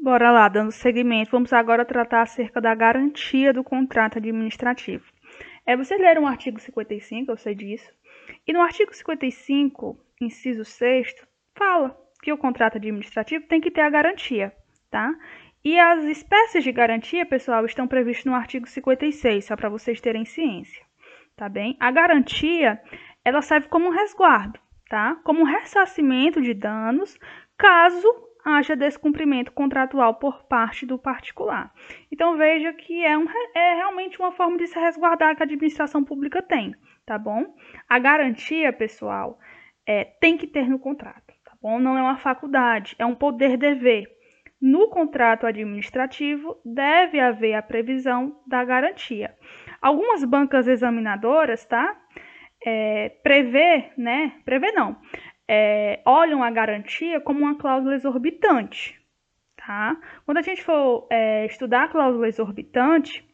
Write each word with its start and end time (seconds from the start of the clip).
Bora 0.00 0.30
lá, 0.30 0.48
dando 0.48 0.70
seguimento, 0.70 1.32
vamos 1.32 1.52
agora 1.52 1.84
tratar 1.84 2.22
acerca 2.22 2.60
da 2.60 2.72
garantia 2.72 3.52
do 3.52 3.64
contrato 3.64 4.18
administrativo. 4.18 5.04
É, 5.66 5.76
vocês 5.76 6.00
leram 6.00 6.22
o 6.22 6.26
artigo 6.26 6.60
55, 6.60 7.32
eu 7.32 7.36
sei 7.36 7.52
disso, 7.52 7.92
e 8.46 8.52
no 8.52 8.62
artigo 8.62 8.94
55, 8.94 9.98
inciso 10.20 10.64
6 10.64 11.14
fala 11.52 11.98
que 12.22 12.32
o 12.32 12.38
contrato 12.38 12.78
administrativo 12.78 13.46
tem 13.48 13.60
que 13.60 13.72
ter 13.72 13.80
a 13.80 13.90
garantia, 13.90 14.52
tá? 14.88 15.12
E 15.64 15.76
as 15.76 16.04
espécies 16.04 16.62
de 16.62 16.70
garantia, 16.70 17.26
pessoal, 17.26 17.66
estão 17.66 17.88
previstas 17.88 18.24
no 18.24 18.34
artigo 18.34 18.68
56, 18.68 19.46
só 19.46 19.56
para 19.56 19.68
vocês 19.68 20.00
terem 20.00 20.24
ciência, 20.24 20.80
tá 21.36 21.48
bem? 21.48 21.76
A 21.80 21.90
garantia, 21.90 22.80
ela 23.24 23.42
serve 23.42 23.66
como 23.66 23.88
um 23.88 23.92
resguardo, 23.92 24.60
tá? 24.88 25.16
Como 25.24 25.40
um 25.40 25.44
ressarcimento 25.44 26.40
de 26.40 26.54
danos, 26.54 27.18
caso 27.56 28.27
haja 28.56 28.74
descumprimento 28.74 29.52
contratual 29.52 30.14
por 30.14 30.44
parte 30.44 30.86
do 30.86 30.98
particular. 30.98 31.72
Então 32.10 32.36
veja 32.36 32.72
que 32.72 33.04
é, 33.04 33.16
um, 33.16 33.26
é 33.54 33.74
realmente 33.74 34.18
uma 34.18 34.32
forma 34.32 34.56
de 34.56 34.66
se 34.66 34.78
resguardar 34.78 35.36
que 35.36 35.42
a 35.42 35.46
administração 35.46 36.02
pública 36.02 36.42
tem, 36.42 36.74
tá 37.04 37.18
bom? 37.18 37.54
A 37.88 37.98
garantia, 37.98 38.72
pessoal, 38.72 39.38
é, 39.86 40.04
tem 40.04 40.36
que 40.36 40.46
ter 40.46 40.68
no 40.68 40.78
contrato, 40.78 41.34
tá 41.44 41.52
bom? 41.60 41.78
Não 41.78 41.96
é 41.96 42.02
uma 42.02 42.16
faculdade, 42.16 42.94
é 42.98 43.04
um 43.06 43.14
poder-dever. 43.14 44.06
No 44.60 44.88
contrato 44.88 45.46
administrativo 45.46 46.60
deve 46.64 47.20
haver 47.20 47.54
a 47.54 47.62
previsão 47.62 48.40
da 48.46 48.64
garantia. 48.64 49.34
Algumas 49.80 50.24
bancas 50.24 50.66
examinadoras, 50.66 51.64
tá? 51.64 51.96
É, 52.66 53.12
né? 53.96 54.32
Prevê 54.44 54.72
não 54.72 54.96
é, 55.48 56.00
olham 56.04 56.42
a 56.44 56.50
garantia 56.50 57.20
como 57.20 57.40
uma 57.40 57.56
cláusula 57.56 57.94
exorbitante. 57.94 59.00
Tá? 59.56 59.96
Quando 60.24 60.38
a 60.38 60.42
gente 60.42 60.62
for 60.62 61.06
é, 61.10 61.46
estudar 61.46 61.84
a 61.84 61.88
cláusula 61.88 62.28
exorbitante, 62.28 63.26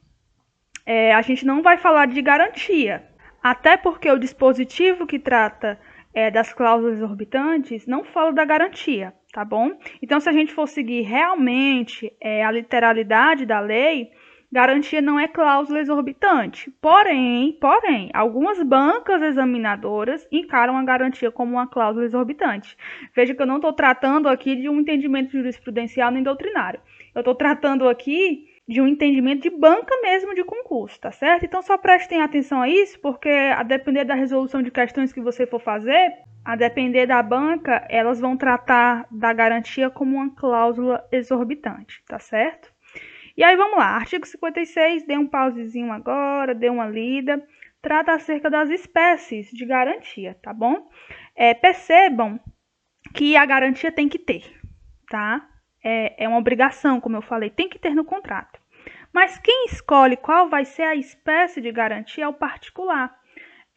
é, 0.86 1.12
a 1.14 1.22
gente 1.22 1.44
não 1.44 1.62
vai 1.62 1.76
falar 1.76 2.06
de 2.06 2.20
garantia, 2.22 3.04
até 3.42 3.76
porque 3.76 4.10
o 4.10 4.18
dispositivo 4.18 5.06
que 5.06 5.18
trata 5.18 5.78
é, 6.12 6.30
das 6.30 6.52
cláusulas 6.52 6.96
exorbitantes 6.96 7.86
não 7.86 8.04
fala 8.04 8.32
da 8.32 8.44
garantia, 8.44 9.12
tá 9.32 9.44
bom? 9.44 9.70
Então, 10.00 10.20
se 10.20 10.28
a 10.28 10.32
gente 10.32 10.52
for 10.52 10.68
seguir 10.68 11.02
realmente 11.02 12.12
é, 12.20 12.44
a 12.44 12.50
literalidade 12.50 13.44
da 13.44 13.60
lei, 13.60 14.12
Garantia 14.54 15.02
não 15.02 15.18
é 15.18 15.26
cláusula 15.26 15.80
exorbitante. 15.80 16.70
Porém, 16.80 17.58
porém, 17.60 18.08
algumas 18.14 18.62
bancas 18.62 19.20
examinadoras 19.20 20.28
encaram 20.30 20.78
a 20.78 20.84
garantia 20.84 21.28
como 21.32 21.54
uma 21.54 21.66
cláusula 21.66 22.04
exorbitante. 22.04 22.76
Veja 23.16 23.34
que 23.34 23.42
eu 23.42 23.48
não 23.48 23.56
estou 23.56 23.72
tratando 23.72 24.28
aqui 24.28 24.54
de 24.54 24.68
um 24.68 24.78
entendimento 24.78 25.32
jurisprudencial 25.32 26.12
nem 26.12 26.22
doutrinário. 26.22 26.80
Eu 27.12 27.22
estou 27.22 27.34
tratando 27.34 27.88
aqui 27.88 28.46
de 28.68 28.80
um 28.80 28.86
entendimento 28.86 29.42
de 29.42 29.50
banca 29.50 30.00
mesmo 30.00 30.36
de 30.36 30.44
concurso, 30.44 31.00
tá 31.00 31.10
certo? 31.10 31.44
Então 31.44 31.60
só 31.60 31.76
prestem 31.76 32.22
atenção 32.22 32.62
a 32.62 32.68
isso, 32.68 33.00
porque 33.00 33.28
a 33.28 33.64
depender 33.64 34.04
da 34.04 34.14
resolução 34.14 34.62
de 34.62 34.70
questões 34.70 35.12
que 35.12 35.20
você 35.20 35.48
for 35.48 35.60
fazer, 35.60 36.12
a 36.44 36.54
depender 36.54 37.06
da 37.06 37.20
banca, 37.20 37.84
elas 37.90 38.20
vão 38.20 38.36
tratar 38.36 39.04
da 39.10 39.32
garantia 39.32 39.90
como 39.90 40.14
uma 40.14 40.32
cláusula 40.32 41.04
exorbitante, 41.10 42.04
tá 42.06 42.20
certo? 42.20 42.73
E 43.36 43.42
aí 43.42 43.56
vamos 43.56 43.78
lá, 43.78 43.96
artigo 43.96 44.24
56, 44.24 45.06
dê 45.06 45.18
um 45.18 45.26
pausezinho 45.26 45.92
agora, 45.92 46.54
dê 46.54 46.70
uma 46.70 46.86
lida, 46.86 47.44
trata 47.82 48.12
acerca 48.12 48.48
das 48.48 48.70
espécies 48.70 49.50
de 49.50 49.66
garantia, 49.66 50.38
tá 50.40 50.52
bom? 50.52 50.88
É, 51.34 51.52
percebam 51.52 52.38
que 53.12 53.36
a 53.36 53.44
garantia 53.44 53.90
tem 53.90 54.08
que 54.08 54.18
ter, 54.18 54.44
tá? 55.08 55.48
É, 55.82 56.24
é 56.24 56.28
uma 56.28 56.38
obrigação, 56.38 57.00
como 57.00 57.16
eu 57.16 57.22
falei, 57.22 57.50
tem 57.50 57.68
que 57.68 57.78
ter 57.78 57.94
no 57.94 58.04
contrato. 58.04 58.60
Mas 59.12 59.36
quem 59.38 59.66
escolhe 59.66 60.16
qual 60.16 60.48
vai 60.48 60.64
ser 60.64 60.82
a 60.82 60.94
espécie 60.94 61.60
de 61.60 61.70
garantia 61.72 62.24
é 62.24 62.28
o 62.28 62.32
particular, 62.32 63.14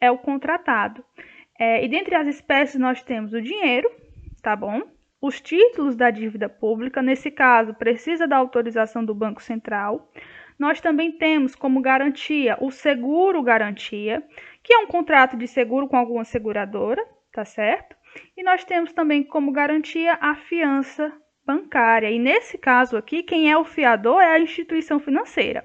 é 0.00 0.10
o 0.10 0.18
contratado. 0.18 1.04
É, 1.58 1.84
e 1.84 1.88
dentre 1.88 2.14
as 2.14 2.28
espécies 2.28 2.80
nós 2.80 3.02
temos 3.02 3.32
o 3.32 3.42
dinheiro, 3.42 3.90
tá 4.40 4.54
bom? 4.54 4.82
Os 5.20 5.40
títulos 5.40 5.96
da 5.96 6.10
dívida 6.10 6.48
pública, 6.48 7.02
nesse 7.02 7.30
caso, 7.30 7.74
precisa 7.74 8.26
da 8.26 8.36
autorização 8.36 9.04
do 9.04 9.14
Banco 9.14 9.42
Central. 9.42 10.10
Nós 10.58 10.80
também 10.80 11.12
temos 11.12 11.54
como 11.54 11.80
garantia 11.80 12.56
o 12.60 12.70
seguro 12.70 13.42
garantia, 13.42 14.22
que 14.62 14.72
é 14.72 14.78
um 14.78 14.86
contrato 14.86 15.36
de 15.36 15.46
seguro 15.46 15.88
com 15.88 15.96
alguma 15.96 16.24
seguradora, 16.24 17.04
tá 17.32 17.44
certo? 17.44 17.96
E 18.36 18.42
nós 18.42 18.64
temos 18.64 18.92
também 18.92 19.22
como 19.22 19.52
garantia 19.52 20.16
a 20.20 20.34
fiança 20.34 21.12
bancária. 21.44 22.10
E 22.10 22.18
nesse 22.18 22.58
caso 22.58 22.96
aqui, 22.96 23.22
quem 23.22 23.50
é 23.50 23.56
o 23.56 23.64
fiador 23.64 24.20
é 24.20 24.34
a 24.34 24.40
instituição 24.40 25.00
financeira, 25.00 25.64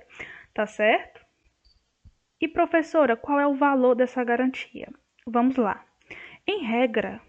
tá 0.53 0.65
certo? 0.65 1.21
E 2.39 2.47
professora, 2.47 3.15
qual 3.15 3.39
é 3.39 3.47
o 3.47 3.55
valor 3.55 3.95
dessa 3.95 4.23
garantia? 4.23 4.87
Vamos 5.25 5.55
lá. 5.55 5.83
Em 6.47 6.63
regra, 6.63 7.21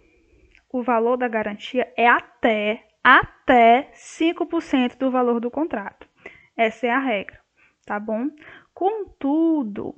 o 0.75 0.83
valor 0.83 1.17
da 1.17 1.29
garantia 1.29 1.93
é 1.97 2.09
até, 2.09 2.85
até 3.03 3.93
5% 3.95 4.99
do 4.99 5.09
valor 5.09 5.39
do 5.39 5.49
contrato. 5.49 6.09
Essa 6.57 6.89
é 6.89 6.91
a 6.91 6.99
regra, 6.99 7.39
tá 7.87 8.01
bom? 8.01 8.29
Contudo, 8.75 9.95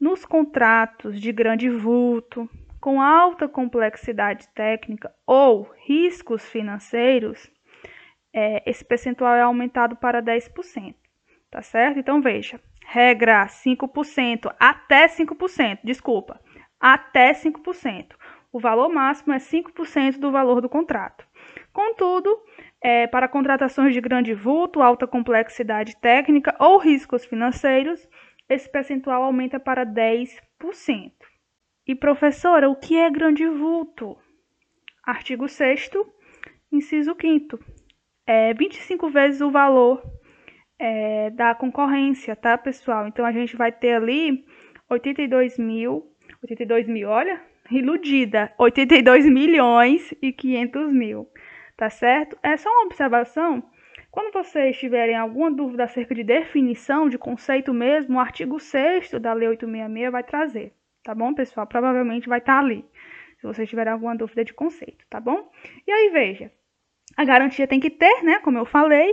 nos 0.00 0.24
contratos 0.24 1.20
de 1.20 1.30
grande 1.30 1.68
vulto, 1.68 2.48
com 2.80 3.02
alta 3.02 3.46
complexidade 3.46 4.48
técnica 4.54 5.14
ou 5.26 5.70
riscos 5.86 6.42
financeiros, 6.48 7.50
é, 8.32 8.62
esse 8.64 8.82
percentual 8.82 9.34
é 9.34 9.42
aumentado 9.42 9.94
para 9.94 10.22
10%, 10.22 10.94
tá 11.50 11.60
certo? 11.60 11.98
Então 11.98 12.22
veja, 12.22 12.58
regra 12.86 13.46
5%, 13.46 14.54
até 14.58 15.06
5%, 15.06 15.80
desculpa, 15.84 16.40
até 16.80 17.34
5% 17.34 18.14
o 18.54 18.60
valor 18.60 18.88
máximo 18.88 19.32
é 19.32 19.38
5% 19.38 20.20
do 20.20 20.30
valor 20.30 20.60
do 20.60 20.68
contrato. 20.68 21.26
Contudo, 21.72 22.40
é, 22.80 23.04
para 23.08 23.26
contratações 23.26 23.92
de 23.92 24.00
grande 24.00 24.32
vulto, 24.32 24.80
alta 24.80 25.08
complexidade 25.08 25.96
técnica 26.00 26.54
ou 26.60 26.78
riscos 26.78 27.24
financeiros, 27.24 28.08
esse 28.48 28.70
percentual 28.70 29.24
aumenta 29.24 29.58
para 29.58 29.84
10%. 29.84 30.38
E 31.84 31.96
professora, 31.96 32.70
o 32.70 32.76
que 32.76 32.96
é 32.96 33.10
grande 33.10 33.44
vulto? 33.44 34.16
Artigo 35.04 35.48
6 35.48 35.90
inciso 36.70 37.16
5 37.20 37.58
é 38.24 38.54
25 38.54 39.10
vezes 39.10 39.40
o 39.40 39.50
valor 39.50 40.00
é, 40.78 41.30
da 41.30 41.56
concorrência, 41.56 42.36
tá, 42.36 42.56
pessoal? 42.56 43.08
Então 43.08 43.26
a 43.26 43.32
gente 43.32 43.56
vai 43.56 43.72
ter 43.72 43.94
ali 43.94 44.44
82 44.88 45.58
mil, 45.58 46.06
82 46.40 46.86
mil, 46.86 47.08
olha, 47.08 47.42
iludida, 47.70 48.52
82 48.58 49.26
milhões 49.26 50.14
e 50.20 50.32
500 50.32 50.92
mil, 50.92 51.28
tá 51.76 51.88
certo? 51.88 52.38
É 52.42 52.56
só 52.56 52.68
uma 52.68 52.86
observação. 52.86 53.62
Quando 54.10 54.32
vocês 54.32 54.78
tiverem 54.78 55.16
alguma 55.16 55.50
dúvida 55.50 55.84
acerca 55.84 56.14
de 56.14 56.22
definição, 56.22 57.08
de 57.08 57.18
conceito 57.18 57.74
mesmo, 57.74 58.16
o 58.16 58.20
artigo 58.20 58.60
6 58.60 59.12
da 59.20 59.32
Lei 59.32 59.48
866 59.48 60.12
vai 60.12 60.22
trazer, 60.22 60.72
tá 61.02 61.14
bom, 61.14 61.34
pessoal? 61.34 61.66
Provavelmente 61.66 62.28
vai 62.28 62.38
estar 62.38 62.54
tá 62.54 62.60
ali, 62.60 62.84
se 63.38 63.46
vocês 63.46 63.68
tiverem 63.68 63.92
alguma 63.92 64.14
dúvida 64.14 64.44
de 64.44 64.54
conceito, 64.54 65.04
tá 65.10 65.18
bom? 65.18 65.50
E 65.86 65.90
aí, 65.90 66.10
veja, 66.10 66.52
a 67.16 67.24
garantia 67.24 67.66
tem 67.66 67.80
que 67.80 67.90
ter, 67.90 68.22
né, 68.22 68.38
como 68.38 68.58
eu 68.58 68.64
falei, 68.64 69.12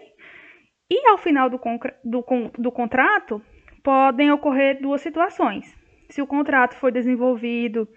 e 0.89 1.07
ao 1.07 1.17
final 1.17 1.49
do, 1.49 1.59
do, 2.03 2.23
do 2.57 2.71
contrato, 2.71 3.41
podem 3.81 4.31
ocorrer 4.31 4.81
duas 4.81 5.01
situações. 5.01 5.75
Se 6.09 6.21
o 6.21 6.27
contrato 6.27 6.75
foi 6.75 6.91
desenvolvido 6.91 7.87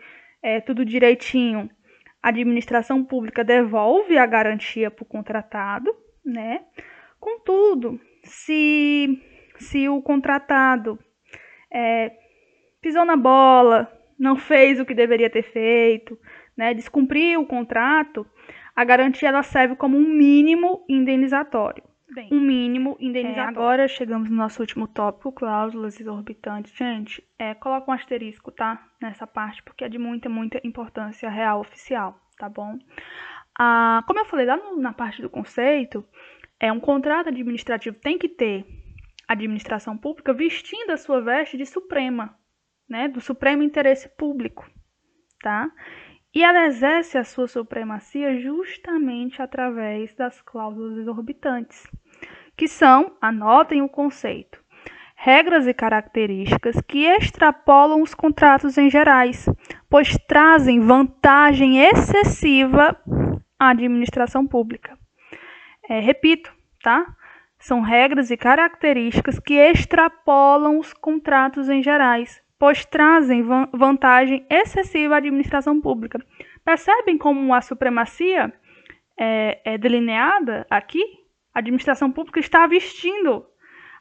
é, 0.44 0.60
tudo 0.60 0.84
direitinho, 0.84 1.70
a 2.22 2.28
administração 2.28 3.02
pública 3.02 3.42
devolve 3.42 4.18
a 4.18 4.26
garantia 4.26 4.90
para 4.90 5.02
o 5.02 5.06
contratado, 5.06 5.90
né? 6.22 6.60
Contudo, 7.18 7.98
se, 8.22 9.18
se 9.56 9.88
o 9.88 10.02
contratado 10.02 10.98
é, 11.72 12.12
pisou 12.82 13.06
na 13.06 13.16
bola, 13.16 13.90
não 14.18 14.36
fez 14.36 14.78
o 14.78 14.84
que 14.84 14.94
deveria 14.94 15.30
ter 15.30 15.44
feito, 15.44 16.18
né, 16.54 16.74
descumpriu 16.74 17.40
o 17.40 17.46
contrato, 17.46 18.26
a 18.76 18.84
garantia 18.84 19.30
ela 19.30 19.42
serve 19.42 19.76
como 19.76 19.96
um 19.96 20.06
mínimo 20.06 20.84
indenizatório. 20.86 21.82
Bem, 22.12 22.28
um 22.32 22.40
mínimo 22.40 22.96
indenizatório. 23.00 23.40
É, 23.40 23.48
agora 23.48 23.88
chegamos 23.88 24.28
no 24.28 24.36
nosso 24.36 24.60
último 24.60 24.86
tópico, 24.86 25.32
cláusulas 25.32 25.98
exorbitantes. 25.98 26.74
Gente, 26.76 27.22
é, 27.38 27.54
coloca 27.54 27.90
um 27.90 27.94
asterisco, 27.94 28.50
tá? 28.52 28.86
Nessa 29.00 29.26
parte, 29.26 29.62
porque 29.62 29.84
é 29.84 29.88
de 29.88 29.98
muita, 29.98 30.28
muita 30.28 30.60
importância 30.64 31.30
real 31.30 31.60
oficial, 31.60 32.20
tá 32.38 32.48
bom? 32.48 32.78
Ah, 33.58 34.02
como 34.06 34.18
eu 34.18 34.26
falei 34.26 34.46
lá 34.46 34.56
no, 34.56 34.76
na 34.76 34.92
parte 34.92 35.22
do 35.22 35.30
conceito, 35.30 36.04
é 36.60 36.70
um 36.70 36.80
contrato 36.80 37.28
administrativo 37.28 37.96
tem 37.98 38.18
que 38.18 38.28
ter 38.28 38.66
administração 39.26 39.96
pública 39.96 40.32
vestindo 40.32 40.90
a 40.90 40.96
sua 40.96 41.20
veste 41.20 41.56
de 41.56 41.64
suprema, 41.64 42.36
né? 42.88 43.08
Do 43.08 43.20
supremo 43.20 43.62
interesse 43.62 44.08
público, 44.16 44.68
tá? 45.40 45.70
E 46.34 46.42
ela 46.42 46.66
exerce 46.66 47.16
a 47.16 47.22
sua 47.22 47.46
supremacia 47.46 48.40
justamente 48.40 49.40
através 49.40 50.14
das 50.14 50.40
cláusulas 50.42 50.98
exorbitantes. 50.98 51.86
que 52.56 52.68
são, 52.68 53.16
anotem 53.20 53.82
o 53.82 53.88
conceito, 53.88 54.62
regras 55.16 55.66
e 55.66 55.74
características 55.74 56.80
que 56.82 57.04
extrapolam 57.04 58.02
os 58.02 58.14
contratos 58.14 58.78
em 58.78 58.90
gerais, 58.90 59.48
pois 59.88 60.16
trazem 60.28 60.80
vantagem 60.80 61.80
excessiva 61.80 62.96
à 63.58 63.70
administração 63.70 64.46
pública. 64.46 64.96
É, 65.88 65.98
repito, 65.98 66.52
tá? 66.82 67.06
São 67.58 67.80
regras 67.80 68.30
e 68.30 68.36
características 68.36 69.38
que 69.38 69.54
extrapolam 69.54 70.78
os 70.78 70.92
contratos 70.92 71.68
em 71.68 71.82
gerais, 71.82 72.42
pois 72.58 72.84
trazem 72.84 73.42
vantagem 73.72 74.46
excessiva 74.48 75.14
à 75.14 75.18
administração 75.18 75.80
pública. 75.80 76.18
Percebem 76.64 77.18
como 77.18 77.52
a 77.52 77.60
supremacia 77.60 78.52
é, 79.18 79.74
é 79.74 79.78
delineada 79.78 80.66
aqui? 80.70 81.02
A 81.54 81.60
administração 81.60 82.10
pública 82.10 82.40
está 82.40 82.66
vestindo 82.66 83.46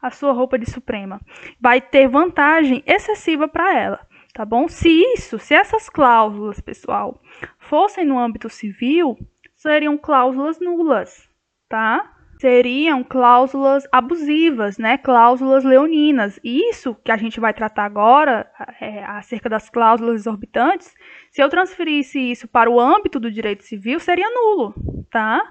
a 0.02 0.10
sua 0.10 0.34
roupa 0.34 0.58
de 0.58 0.70
suprema. 0.70 1.22
Vai 1.60 1.80
ter 1.80 2.08
vantagem 2.08 2.84
excessiva 2.86 3.48
para 3.48 3.78
ela, 3.78 4.08
tá 4.34 4.44
bom? 4.44 4.68
Se 4.68 4.90
isso, 4.90 5.40
se 5.40 5.54
essas 5.54 5.90
cláusulas, 5.90 6.60
pessoal, 6.60 7.22
fossem 7.58 8.06
no 8.06 8.20
âmbito 8.20 8.50
civil, 8.50 9.18
seriam 9.56 9.98
cláusulas 9.98 10.60
nulas, 10.60 11.30
tá? 11.70 12.14
Seriam 12.40 13.04
cláusulas 13.04 13.88
abusivas, 13.92 14.78
né? 14.78 14.98
Cláusulas 14.98 15.64
leoninas. 15.64 16.40
E 16.44 16.70
isso 16.70 16.96
que 17.04 17.12
a 17.12 17.18
gente 17.18 17.40
vai 17.40 17.54
tratar 17.54 17.86
agora, 17.86 18.50
é, 18.82 19.04
acerca 19.06 19.50
das 19.50 19.70
cláusulas 19.70 20.22
exorbitantes, 20.22 20.94
se 21.32 21.42
eu 21.42 21.50
transferisse 21.50 22.20
isso 22.20 22.48
para 22.48 22.70
o 22.70 22.80
âmbito 22.80 23.20
do 23.20 23.32
direito 23.32 23.64
civil, 23.64 24.00
seria 24.00 24.30
nulo, 24.30 24.74
tá? 25.10 25.42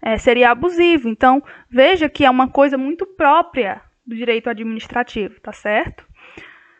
É, 0.00 0.18
seria 0.18 0.50
abusivo. 0.50 1.08
Então, 1.08 1.42
veja 1.70 2.08
que 2.08 2.24
é 2.24 2.30
uma 2.30 2.48
coisa 2.48 2.76
muito 2.76 3.06
própria 3.06 3.80
do 4.06 4.14
direito 4.14 4.50
administrativo, 4.50 5.40
tá 5.40 5.52
certo? 5.52 6.06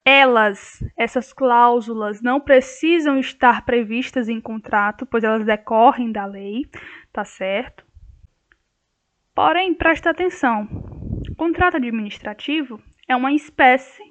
Elas, 0.04 0.82
essas 0.98 1.32
cláusulas, 1.32 2.20
não 2.20 2.40
precisam 2.40 3.18
estar 3.18 3.64
previstas 3.64 4.28
em 4.28 4.40
contrato, 4.40 5.06
pois 5.06 5.22
elas 5.22 5.44
decorrem 5.44 6.10
da 6.10 6.26
lei, 6.26 6.66
tá 7.12 7.24
certo? 7.24 7.84
Porém, 9.34 9.74
presta 9.74 10.10
atenção: 10.10 10.68
contrato 11.36 11.76
administrativo 11.76 12.80
é 13.08 13.16
uma 13.16 13.32
espécie 13.32 14.02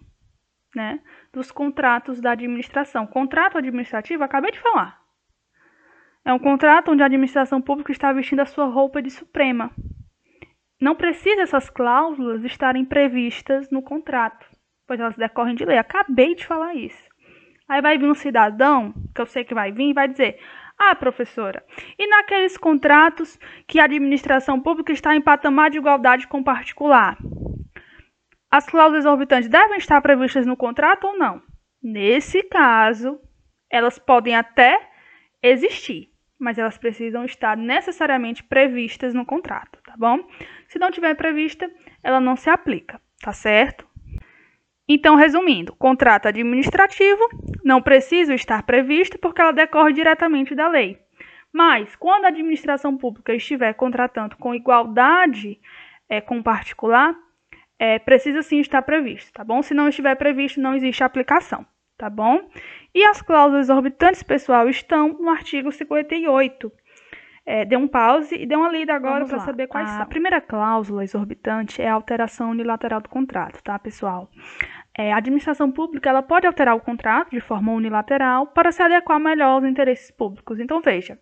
né, 0.75 0.99
dos 1.31 1.51
contratos 1.51 2.19
da 2.19 2.31
administração. 2.31 3.07
Contrato 3.07 3.57
administrativo, 3.57 4.23
acabei 4.23 4.51
de 4.51 4.59
falar. 4.59 4.99
É 6.25 6.33
um 6.33 6.39
contrato 6.39 6.91
onde 6.91 7.01
a 7.01 7.05
administração 7.05 7.61
pública 7.61 7.91
está 7.91 8.11
vestindo 8.11 8.41
a 8.41 8.45
sua 8.45 8.65
roupa 8.65 9.01
de 9.01 9.09
suprema. 9.09 9.71
Não 10.79 10.95
precisa 10.95 11.41
essas 11.41 11.69
cláusulas 11.69 12.43
estarem 12.43 12.85
previstas 12.85 13.69
no 13.71 13.81
contrato, 13.81 14.45
pois 14.87 14.99
elas 14.99 15.15
decorrem 15.15 15.55
de 15.55 15.65
lei. 15.65 15.77
Acabei 15.77 16.35
de 16.35 16.45
falar 16.45 16.75
isso. 16.75 17.09
Aí 17.67 17.81
vai 17.81 17.97
vir 17.97 18.09
um 18.09 18.15
cidadão, 18.15 18.93
que 19.15 19.21
eu 19.21 19.25
sei 19.25 19.43
que 19.43 19.53
vai 19.53 19.71
vir, 19.71 19.91
e 19.91 19.93
vai 19.93 20.07
dizer: 20.07 20.39
ah, 20.83 20.95
professora, 20.95 21.63
e 21.97 22.07
naqueles 22.07 22.57
contratos 22.57 23.37
que 23.67 23.79
a 23.79 23.83
administração 23.83 24.59
pública 24.59 24.91
está 24.91 25.15
em 25.15 25.21
patamar 25.21 25.69
de 25.69 25.77
igualdade 25.77 26.27
com 26.27 26.43
particular? 26.43 27.17
As 28.49 28.65
cláusulas 28.65 29.05
exorbitantes 29.05 29.47
devem 29.47 29.77
estar 29.77 30.01
previstas 30.01 30.45
no 30.45 30.57
contrato 30.57 31.05
ou 31.05 31.17
não? 31.17 31.41
Nesse 31.81 32.41
caso, 32.43 33.19
elas 33.69 33.99
podem 33.99 34.35
até 34.35 34.89
existir, 35.41 36.09
mas 36.39 36.57
elas 36.57 36.77
precisam 36.77 37.25
estar 37.25 37.55
necessariamente 37.55 38.43
previstas 38.43 39.13
no 39.13 39.25
contrato, 39.25 39.79
tá 39.83 39.93
bom? 39.95 40.19
Se 40.67 40.79
não 40.79 40.89
tiver 40.89 41.15
prevista, 41.15 41.69
ela 42.03 42.19
não 42.19 42.35
se 42.35 42.49
aplica, 42.49 42.99
tá 43.21 43.31
certo? 43.31 43.87
Então, 44.87 45.15
resumindo, 45.15 45.75
contrato 45.75 46.27
administrativo 46.27 47.21
não 47.63 47.81
precisa 47.81 48.33
estar 48.33 48.63
previsto 48.63 49.17
porque 49.19 49.41
ela 49.41 49.53
decorre 49.53 49.93
diretamente 49.93 50.53
da 50.55 50.67
lei. 50.67 50.99
Mas, 51.53 51.95
quando 51.95 52.25
a 52.25 52.29
administração 52.29 52.97
pública 52.97 53.33
estiver 53.33 53.73
contratando 53.73 54.37
com 54.37 54.55
igualdade 54.55 55.59
é, 56.09 56.21
com 56.21 56.41
particular, 56.41 57.15
é, 57.77 57.99
precisa 57.99 58.41
sim 58.41 58.59
estar 58.59 58.81
previsto, 58.83 59.33
tá 59.33 59.43
bom? 59.43 59.61
Se 59.61 59.73
não 59.73 59.89
estiver 59.89 60.15
previsto, 60.15 60.61
não 60.61 60.75
existe 60.75 61.03
aplicação, 61.03 61.65
tá 61.97 62.09
bom? 62.09 62.49
E 62.93 63.03
as 63.05 63.21
cláusulas 63.21 63.65
exorbitantes, 63.65 64.23
pessoal, 64.23 64.69
estão 64.69 65.09
no 65.19 65.29
artigo 65.29 65.71
58. 65.71 66.71
É, 67.45 67.65
dê 67.65 67.75
um 67.75 67.87
pause 67.87 68.35
e 68.35 68.45
dê 68.45 68.55
uma 68.55 68.69
lida 68.69 68.93
agora 68.93 69.25
para 69.25 69.39
saber 69.39 69.67
quais 69.67 69.89
a 69.89 69.93
são. 69.93 70.01
A 70.03 70.05
primeira 70.05 70.39
cláusula 70.39 71.03
exorbitante 71.03 71.81
é 71.81 71.89
a 71.89 71.93
alteração 71.93 72.51
unilateral 72.51 73.01
do 73.01 73.09
contrato, 73.09 73.63
tá, 73.63 73.79
pessoal? 73.79 74.29
É, 74.95 75.11
a 75.11 75.17
administração 75.17 75.71
pública 75.71 76.09
ela 76.09 76.21
pode 76.21 76.45
alterar 76.45 76.75
o 76.75 76.81
contrato 76.81 77.31
de 77.31 77.39
forma 77.39 77.71
unilateral 77.71 78.47
para 78.47 78.71
se 78.71 78.83
adequar 78.83 79.19
melhor 79.19 79.53
aos 79.53 79.63
interesses 79.63 80.11
públicos. 80.11 80.59
Então, 80.59 80.81
veja, 80.81 81.17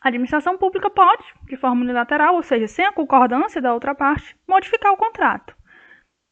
a 0.00 0.08
administração 0.08 0.56
pública 0.56 0.88
pode, 0.88 1.24
de 1.44 1.56
forma 1.56 1.82
unilateral, 1.82 2.36
ou 2.36 2.42
seja, 2.42 2.66
sem 2.66 2.86
a 2.86 2.92
concordância 2.92 3.60
da 3.60 3.74
outra 3.74 3.94
parte, 3.94 4.36
modificar 4.48 4.92
o 4.92 4.96
contrato. 4.96 5.54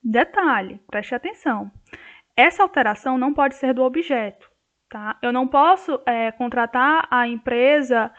Detalhe, 0.02 0.80
preste 0.90 1.14
atenção. 1.14 1.70
Essa 2.36 2.62
alteração 2.62 3.18
não 3.18 3.34
pode 3.34 3.56
ser 3.56 3.74
do 3.74 3.82
objeto. 3.82 4.48
Tá? 4.88 5.18
Eu 5.22 5.32
não 5.32 5.48
posso 5.48 6.00
é, 6.06 6.30
contratar 6.30 7.08
a 7.10 7.26
empresa 7.26 8.12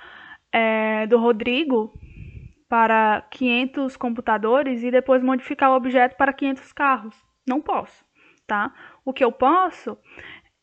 é, 0.55 1.05
do 1.07 1.17
Rodrigo 1.17 1.93
para 2.69 3.21
500 3.31 3.97
computadores 3.97 4.83
e 4.83 4.89
depois 4.89 5.21
modificar 5.21 5.71
o 5.71 5.75
objeto 5.75 6.15
para 6.15 6.33
500 6.33 6.71
carros. 6.73 7.15
Não 7.47 7.61
posso 7.61 8.05
tá? 8.45 8.71
O 9.03 9.13
que 9.13 9.23
eu 9.23 9.31
posso 9.31 9.97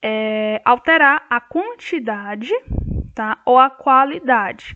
é 0.02 0.60
alterar 0.64 1.26
a 1.28 1.40
quantidade, 1.40 2.52
tá? 3.14 3.40
Ou 3.44 3.58
a 3.58 3.70
qualidade. 3.70 4.74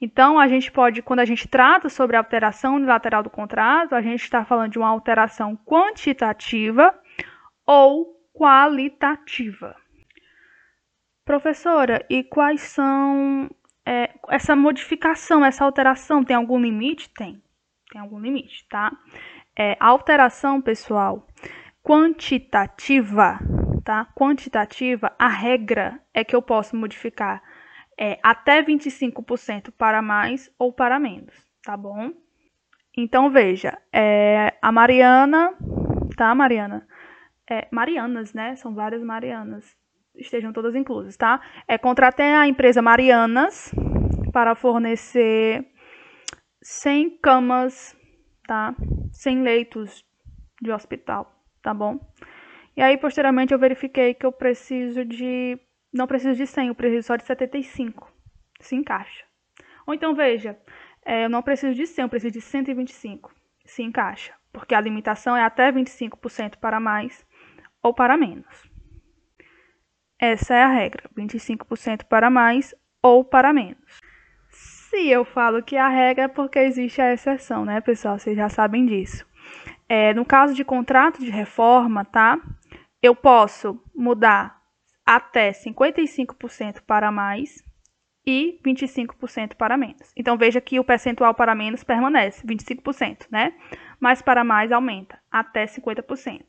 Então, 0.00 0.38
a 0.38 0.46
gente 0.46 0.70
pode, 0.70 1.02
quando 1.02 1.20
a 1.20 1.24
gente 1.24 1.48
trata 1.48 1.88
sobre 1.88 2.16
a 2.16 2.20
alteração 2.20 2.76
unilateral 2.76 3.22
do 3.22 3.30
contrato, 3.30 3.94
a 3.94 4.02
gente 4.02 4.22
está 4.22 4.44
falando 4.44 4.72
de 4.72 4.78
uma 4.78 4.88
alteração 4.88 5.56
quantitativa 5.56 6.94
ou 7.66 8.14
qualitativa. 8.34 9.74
Professora, 11.24 12.04
e 12.10 12.22
quais 12.22 12.60
são 12.60 13.50
é, 13.86 14.10
essa 14.28 14.56
modificação, 14.56 15.44
essa 15.44 15.64
alteração? 15.64 16.24
Tem 16.24 16.34
algum 16.34 16.58
limite? 16.58 17.08
Tem, 17.10 17.40
tem 17.90 18.00
algum 18.00 18.18
limite, 18.18 18.66
tá? 18.68 18.92
É, 19.56 19.76
alteração, 19.78 20.60
pessoal, 20.60 21.26
quantitativa, 21.82 23.38
tá? 23.84 24.06
Quantitativa, 24.16 25.14
a 25.16 25.28
regra 25.28 26.00
é 26.12 26.24
que 26.24 26.34
eu 26.34 26.42
posso 26.42 26.76
modificar 26.76 27.40
é, 27.96 28.18
até 28.22 28.62
25% 28.62 29.70
para 29.70 30.02
mais 30.02 30.52
ou 30.58 30.72
para 30.72 30.98
menos, 30.98 31.34
tá 31.62 31.76
bom? 31.76 32.12
Então, 32.96 33.30
veja, 33.30 33.78
é, 33.92 34.54
a 34.60 34.72
Mariana, 34.72 35.54
tá, 36.16 36.34
Mariana? 36.34 36.86
É, 37.48 37.68
Marianas, 37.70 38.34
né? 38.34 38.56
São 38.56 38.74
várias 38.74 39.02
Marianas. 39.02 39.76
Estejam 40.16 40.52
todas 40.52 40.74
inclusas, 40.74 41.16
tá? 41.16 41.40
É, 41.68 41.76
contratei 41.76 42.34
a 42.34 42.46
empresa 42.46 42.80
Marianas 42.80 43.72
para 44.32 44.54
fornecer 44.54 45.66
100 46.62 47.18
camas, 47.18 47.96
tá? 48.46 48.74
100 49.12 49.42
leitos 49.42 50.04
de 50.60 50.72
hospital 50.72 51.36
tá 51.66 51.74
bom? 51.74 51.98
E 52.76 52.80
aí, 52.80 52.96
posteriormente, 52.96 53.52
eu 53.52 53.58
verifiquei 53.58 54.14
que 54.14 54.24
eu 54.24 54.30
preciso 54.30 55.04
de. 55.04 55.58
Não 55.92 56.06
preciso 56.06 56.36
de 56.36 56.46
100, 56.46 56.68
eu 56.68 56.74
preciso 56.76 57.08
só 57.08 57.16
de 57.16 57.24
75. 57.24 58.12
Se 58.60 58.76
encaixa. 58.76 59.24
Ou 59.84 59.92
então, 59.92 60.14
veja, 60.14 60.56
é, 61.04 61.24
eu 61.24 61.28
não 61.28 61.42
preciso 61.42 61.74
de 61.74 61.86
100, 61.86 62.04
eu 62.04 62.08
preciso 62.08 62.34
de 62.34 62.40
125. 62.40 63.34
Se 63.64 63.82
encaixa. 63.82 64.32
Porque 64.52 64.76
a 64.76 64.80
limitação 64.80 65.36
é 65.36 65.42
até 65.42 65.72
25% 65.72 66.58
para 66.58 66.78
mais 66.78 67.26
ou 67.82 67.92
para 67.92 68.16
menos. 68.16 68.70
Essa 70.18 70.54
é 70.54 70.62
a 70.62 70.68
regra: 70.68 71.08
25% 71.16 72.04
para 72.04 72.30
mais 72.30 72.74
ou 73.02 73.24
para 73.24 73.52
menos. 73.52 74.00
Se 74.50 75.08
eu 75.08 75.24
falo 75.24 75.62
que 75.62 75.76
a 75.76 75.88
regra 75.88 76.24
é 76.24 76.28
porque 76.28 76.58
existe 76.58 77.00
a 77.00 77.12
exceção, 77.12 77.64
né, 77.64 77.80
pessoal? 77.80 78.18
Vocês 78.18 78.36
já 78.36 78.48
sabem 78.48 78.86
disso. 78.86 79.26
É, 79.88 80.14
no 80.14 80.24
caso 80.24 80.54
de 80.54 80.64
contrato 80.64 81.20
de 81.20 81.30
reforma, 81.30 82.04
tá? 82.04 82.40
Eu 83.02 83.14
posso 83.14 83.80
mudar 83.94 84.60
até 85.04 85.52
55% 85.52 86.82
para 86.86 87.12
mais 87.12 87.62
e 88.26 88.58
25% 88.64 89.54
para 89.54 89.76
menos. 89.76 90.12
Então 90.16 90.36
veja 90.36 90.60
que 90.60 90.80
o 90.80 90.84
percentual 90.84 91.32
para 91.32 91.54
menos 91.54 91.84
permanece, 91.84 92.44
25%, 92.44 93.26
né? 93.30 93.52
Mas 94.00 94.20
para 94.20 94.42
mais 94.42 94.72
aumenta 94.72 95.18
até 95.30 95.64
50%. 95.66 96.42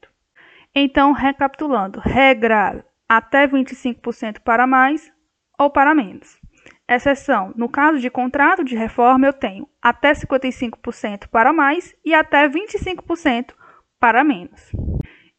Então, 0.73 1.11
recapitulando, 1.11 1.99
regra 1.99 2.83
até 3.07 3.47
25% 3.47 4.39
para 4.41 4.67
mais 4.67 5.11
ou 5.57 5.69
para 5.69 5.95
menos. 5.95 6.39
exceção, 6.87 7.53
no 7.55 7.69
caso 7.69 7.99
de 7.99 8.09
contrato 8.09 8.63
de 8.63 8.75
reforma, 8.75 9.25
eu 9.25 9.33
tenho 9.33 9.67
até 9.81 10.11
55% 10.11 11.27
para 11.27 11.51
mais 11.51 11.95
e 12.05 12.13
até 12.13 12.47
25% 12.47 13.53
para 13.99 14.23
menos. 14.23 14.71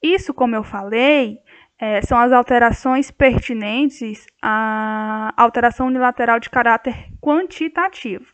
Isso, 0.02 0.34
como 0.34 0.54
eu 0.54 0.62
falei, 0.62 1.38
é, 1.78 2.02
são 2.02 2.18
as 2.18 2.32
alterações 2.32 3.10
pertinentes 3.10 4.26
à 4.42 5.32
alteração 5.36 5.86
unilateral 5.86 6.40
de 6.40 6.50
caráter 6.50 6.94
quantitativo. 7.20 8.26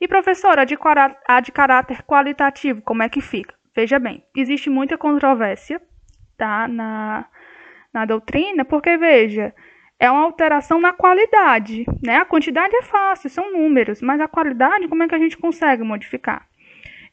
E, 0.00 0.06
professora, 0.06 0.64
de, 0.64 0.76
a 1.26 1.40
de 1.40 1.52
caráter 1.52 2.02
qualitativo, 2.02 2.82
como 2.82 3.02
é 3.02 3.08
que 3.08 3.20
fica? 3.20 3.54
Veja 3.74 3.98
bem, 3.98 4.24
existe 4.34 4.70
muita 4.70 4.96
controvérsia 4.96 5.80
tá, 6.36 6.68
na, 6.68 7.26
na 7.96 8.04
doutrina, 8.04 8.62
porque, 8.62 8.98
veja, 8.98 9.54
é 9.98 10.10
uma 10.10 10.24
alteração 10.24 10.78
na 10.78 10.92
qualidade, 10.92 11.86
né? 12.02 12.16
A 12.16 12.26
quantidade 12.26 12.76
é 12.76 12.82
fácil, 12.82 13.30
são 13.30 13.50
números, 13.50 14.02
mas 14.02 14.20
a 14.20 14.28
qualidade, 14.28 14.86
como 14.86 15.02
é 15.02 15.08
que 15.08 15.14
a 15.14 15.18
gente 15.18 15.38
consegue 15.38 15.82
modificar? 15.82 16.46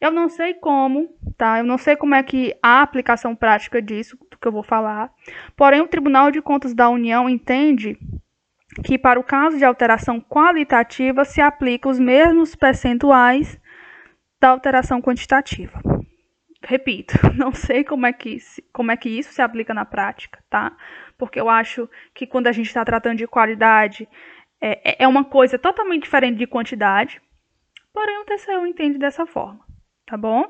Eu 0.01 0.11
não 0.11 0.27
sei 0.27 0.53
como, 0.53 1.07
tá? 1.37 1.59
Eu 1.59 1.63
não 1.63 1.77
sei 1.77 1.95
como 1.95 2.13
é 2.13 2.21
que 2.21 2.53
a 2.61 2.81
aplicação 2.81 3.33
prática 3.33 3.81
disso, 3.81 4.17
do 4.29 4.37
que 4.37 4.45
eu 4.45 4.51
vou 4.51 4.63
falar. 4.63 5.09
Porém, 5.55 5.79
o 5.79 5.87
Tribunal 5.87 6.29
de 6.29 6.41
Contas 6.41 6.73
da 6.73 6.89
União 6.89 7.29
entende 7.29 7.97
que 8.83 8.97
para 8.97 9.17
o 9.17 9.23
caso 9.23 9.57
de 9.57 9.63
alteração 9.63 10.19
qualitativa 10.19 11.23
se 11.23 11.39
aplica 11.39 11.87
os 11.87 11.99
mesmos 11.99 12.55
percentuais 12.55 13.57
da 14.41 14.49
alteração 14.49 15.01
quantitativa. 15.01 15.92
Repito, 16.63 17.13
não 17.37 17.51
sei 17.53 17.83
como 17.83 18.05
é 18.05 18.13
que, 18.13 18.37
como 18.71 18.91
é 18.91 18.97
que 18.97 19.09
isso 19.09 19.33
se 19.33 19.41
aplica 19.41 19.73
na 19.73 19.85
prática, 19.85 20.43
tá? 20.49 20.75
Porque 21.17 21.39
eu 21.39 21.49
acho 21.49 21.89
que 22.13 22.25
quando 22.25 22.47
a 22.47 22.51
gente 22.51 22.67
está 22.67 22.83
tratando 22.85 23.17
de 23.17 23.27
qualidade, 23.27 24.07
é, 24.61 24.91
é, 24.91 25.03
é 25.03 25.07
uma 25.07 25.23
coisa 25.23 25.59
totalmente 25.59 26.03
diferente 26.03 26.37
de 26.37 26.47
quantidade. 26.47 27.21
Porém, 27.93 28.17
o 28.19 28.25
TCU 28.25 28.65
entende 28.65 28.97
dessa 28.97 29.25
forma 29.25 29.63
tá 30.05 30.17
bom? 30.17 30.45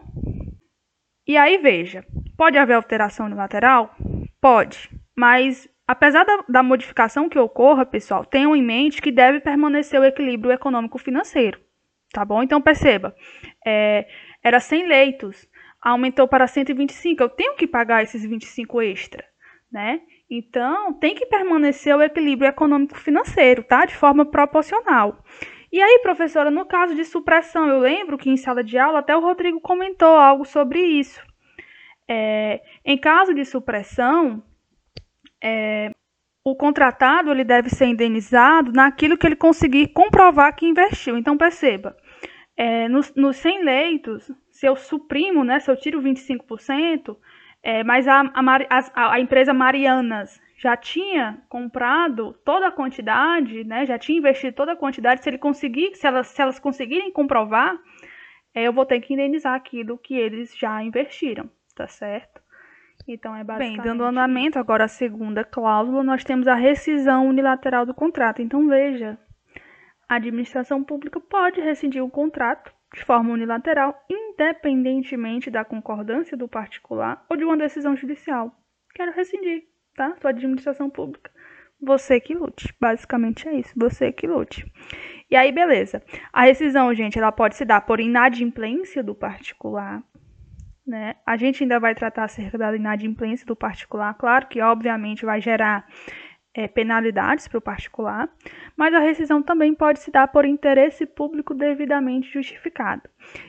E 1.28 1.38
aí, 1.38 1.58
veja, 1.58 2.06
pode 2.38 2.58
haver 2.58 2.74
alteração 2.74 3.28
unilateral? 3.28 3.96
Pode, 4.42 4.90
mas 5.16 5.70
apesar 5.88 6.26
da, 6.26 6.44
da 6.50 6.64
modificação 6.64 7.30
que 7.30 7.40
ocorra, 7.40 7.86
pessoal, 7.86 8.26
tenham 8.26 8.56
em 8.56 8.62
mente 8.62 9.02
que 9.02 9.12
deve 9.12 9.40
permanecer 9.40 10.00
o 10.00 10.04
equilíbrio 10.04 10.52
econômico-financeiro, 10.52 11.60
tá 12.12 12.26
bom? 12.26 12.44
Então, 12.44 12.62
perceba, 12.62 13.16
é, 13.66 14.06
era 14.44 14.60
100 14.60 14.88
leitos, 14.88 15.48
aumentou 15.84 16.28
para 16.28 16.48
125, 16.48 17.22
eu 17.22 17.30
tenho 17.30 17.56
que 17.56 17.68
pagar 17.68 18.04
esses 18.04 18.24
25 18.24 18.82
extra, 18.82 19.24
né? 19.72 20.02
Então, 20.30 20.94
tem 20.94 21.14
que 21.14 21.26
permanecer 21.26 21.96
o 21.96 22.02
equilíbrio 22.02 22.50
econômico-financeiro, 22.50 23.64
tá? 23.64 23.86
De 23.86 23.96
forma 23.96 24.26
proporcional. 24.26 25.24
E 25.72 25.82
aí, 25.82 26.00
professora, 26.02 26.50
no 26.50 26.66
caso 26.66 26.96
de 26.96 27.04
supressão, 27.04 27.68
eu 27.68 27.80
lembro 27.80 28.18
que 28.18 28.30
em 28.30 28.38
sala 28.38 28.64
de 28.64 28.78
aula 28.78 29.00
até 29.00 29.16
o 29.16 29.20
Rodrigo 29.20 29.60
comentou 29.60 30.16
algo 30.16 30.46
sobre 30.46 30.80
isso. 30.80 31.22
É, 32.08 32.62
em 32.86 32.98
caso 32.98 33.34
de 33.34 33.44
supressão, 33.44 34.44
é, 35.44 35.92
o 36.44 36.56
contratado 36.56 37.32
ele 37.32 37.44
deve 37.44 37.70
ser 37.70 37.86
indenizado 37.86 38.72
naquilo 38.72 39.18
que 39.18 39.26
ele 39.26 39.36
conseguir 39.36 39.88
comprovar 39.88 40.56
que 40.56 40.66
investiu. 40.66 41.18
Então, 41.18 41.38
perceba, 41.38 41.96
é, 42.56 42.88
nos, 42.88 43.14
nos 43.16 43.38
100 43.38 43.64
leitos, 43.64 44.32
se 44.54 44.68
eu 44.68 44.76
suprimo, 44.76 45.44
né, 45.44 45.60
se 45.60 45.70
eu 45.70 45.76
tiro 45.76 46.00
25%, 46.00 47.18
é, 47.64 47.84
mas 47.84 48.08
a, 48.08 48.22
a, 48.22 49.14
a, 49.14 49.20
empresa 49.20 49.52
Marianas 49.52 50.40
já 50.56 50.78
tinha 50.78 51.42
comprado 51.50 52.34
toda 52.46 52.68
a 52.68 52.72
quantidade, 52.72 53.64
né, 53.64 53.84
já 53.88 53.98
tinha 53.98 54.20
investido 54.20 54.56
toda 54.56 54.74
a 54.74 54.76
quantidade, 54.76 55.24
se 55.24 55.30
ele 55.30 55.40
conseguir, 55.40 55.96
se 55.96 56.06
elas, 56.06 56.28
se 56.28 56.40
elas 56.40 56.60
conseguirem 56.60 57.12
comprovar, 57.12 57.76
é, 58.54 58.68
eu 58.68 58.72
vou 58.72 58.86
ter 58.86 59.02
que 59.02 59.16
indenizar 59.16 59.56
aquilo 59.56 59.98
que 59.98 60.14
eles 60.14 60.56
já 60.56 60.84
investiram, 60.84 61.50
tá 61.76 61.88
certo? 61.88 62.40
Então 63.08 63.36
é 63.36 63.44
basicamente. 63.44 63.78
Bem, 63.78 63.84
dando 63.84 64.04
andamento 64.04 64.60
agora 64.60 64.86
à 64.86 64.88
segunda 64.88 65.44
cláusula, 65.44 66.04
nós 66.04 66.24
temos 66.24 66.48
a 66.48 66.54
rescisão 66.54 67.28
unilateral 67.28 67.88
do 67.88 67.94
contrato. 67.94 68.42
Então 68.42 68.68
veja, 68.68 69.18
a 70.08 70.16
administração 70.16 70.84
pública 70.84 71.20
pode 71.20 71.60
rescindir 71.60 72.04
o 72.04 72.10
contrato 72.10 72.72
de 72.94 73.04
forma 73.04 73.34
unilateral, 73.34 74.02
independentemente 74.10 75.50
da 75.50 75.66
concordância 75.66 76.38
do 76.38 76.48
particular 76.48 77.26
ou 77.30 77.36
de 77.36 77.44
uma 77.44 77.58
decisão 77.58 77.96
judicial. 77.96 78.56
Quero 78.94 79.12
rescindir 79.12 79.64
tá? 79.96 80.16
Sua 80.20 80.32
administração 80.32 80.90
pública. 80.90 81.32
Você 81.82 82.20
que 82.20 82.34
lute. 82.34 82.74
Basicamente 82.80 83.48
é 83.48 83.56
isso. 83.56 83.74
Você 83.76 84.12
que 84.12 84.28
lute. 84.28 84.66
E 85.30 85.36
aí, 85.36 85.52
beleza. 85.52 86.02
A 86.32 86.44
rescisão, 86.44 86.94
gente, 86.94 87.18
ela 87.18 87.32
pode 87.32 87.56
se 87.56 87.66
dar 87.66 87.82
por 87.82 88.00
inadimplência 88.00 89.04
do 89.04 89.14
particular. 89.14 90.02
Né? 90.86 91.16
A 91.26 91.38
gente 91.38 91.64
ainda 91.64 91.80
vai 91.80 91.96
tratar 91.96 92.26
acerca 92.26 92.58
da 92.58 92.76
inadimplência 92.76 93.46
do 93.46 93.56
particular. 93.56 94.14
Claro 94.16 94.48
que, 94.48 94.62
obviamente, 94.62 95.26
vai 95.26 95.42
gerar 95.42 95.86
é, 96.54 96.68
penalidades 96.68 97.48
para 97.48 97.58
o 97.58 97.62
particular, 97.62 98.30
mas 98.78 98.94
a 98.94 99.00
rescisão 99.00 99.42
também 99.42 99.74
pode 99.74 100.00
se 100.00 100.12
dar 100.12 100.28
por 100.28 100.46
interesse 100.46 101.06
público 101.06 101.54
devidamente 101.54 102.32
justificado. 102.32 103.04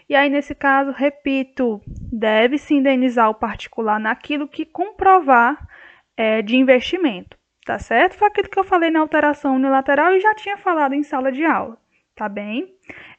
E 0.09 0.15
aí, 0.15 0.31
nesse 0.31 0.55
caso, 0.55 0.91
repito, 0.91 1.81
deve-se 1.87 2.75
indenizar 2.75 3.29
o 3.29 3.35
particular 3.35 4.01
naquilo 4.01 4.49
que 4.49 4.65
comprovar 4.65 5.69
é, 6.17 6.41
de 6.41 6.57
investimento, 6.57 7.37
tá 7.67 7.79
certo? 7.79 8.17
Foi 8.17 8.29
aquilo 8.29 8.49
que 8.49 8.59
eu 8.59 8.65
falei 8.65 8.91
na 8.91 9.01
alteração 9.01 9.57
unilateral 9.57 10.15
e 10.15 10.21
já 10.21 10.35
tinha 10.35 10.57
falado 10.57 10.95
em 10.95 11.03
sala 11.03 11.31
de 11.31 11.45
aula, 11.45 11.77
tá 12.15 12.29
bem? 12.29 12.75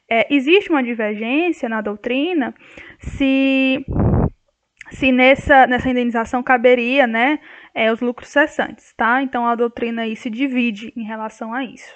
É, 0.08 0.32
existe 0.34 0.70
uma 0.70 0.82
divergência 0.82 1.68
na 1.68 1.80
doutrina 1.80 2.54
se, 2.98 3.84
se 4.90 5.12
nessa, 5.12 5.66
nessa 5.66 5.88
indenização 5.88 6.42
caberia 6.42 7.06
né, 7.06 7.38
é, 7.74 7.92
os 7.92 8.00
lucros 8.00 8.28
cessantes, 8.28 8.92
tá? 8.96 9.22
Então 9.22 9.46
a 9.46 9.54
doutrina 9.54 10.02
aí 10.02 10.16
se 10.16 10.30
divide 10.30 10.92
em 10.96 11.04
relação 11.04 11.52
a 11.52 11.64
isso. 11.64 11.94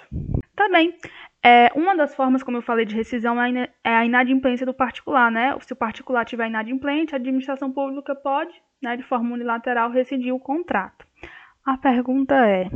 Também, 0.55 0.91
tá 0.91 1.09
é, 1.43 1.71
uma 1.75 1.95
das 1.95 2.13
formas, 2.13 2.43
como 2.43 2.57
eu 2.57 2.61
falei, 2.61 2.85
de 2.85 2.95
rescisão 2.95 3.41
é, 3.41 3.69
é 3.83 3.95
a 3.95 4.05
inadimplência 4.05 4.65
do 4.65 4.73
particular, 4.73 5.31
né? 5.31 5.55
Se 5.61 5.73
o 5.73 5.75
particular 5.75 6.23
tiver 6.25 6.47
inadimplente, 6.47 7.15
a 7.15 7.17
administração 7.17 7.71
pública 7.71 8.13
pode 8.13 8.53
né, 8.81 8.97
de 8.97 9.03
forma 9.03 9.33
unilateral, 9.33 9.91
rescindir 9.91 10.33
o 10.33 10.39
contrato. 10.39 11.05
A 11.63 11.77
pergunta 11.77 12.35
é: 12.35 12.67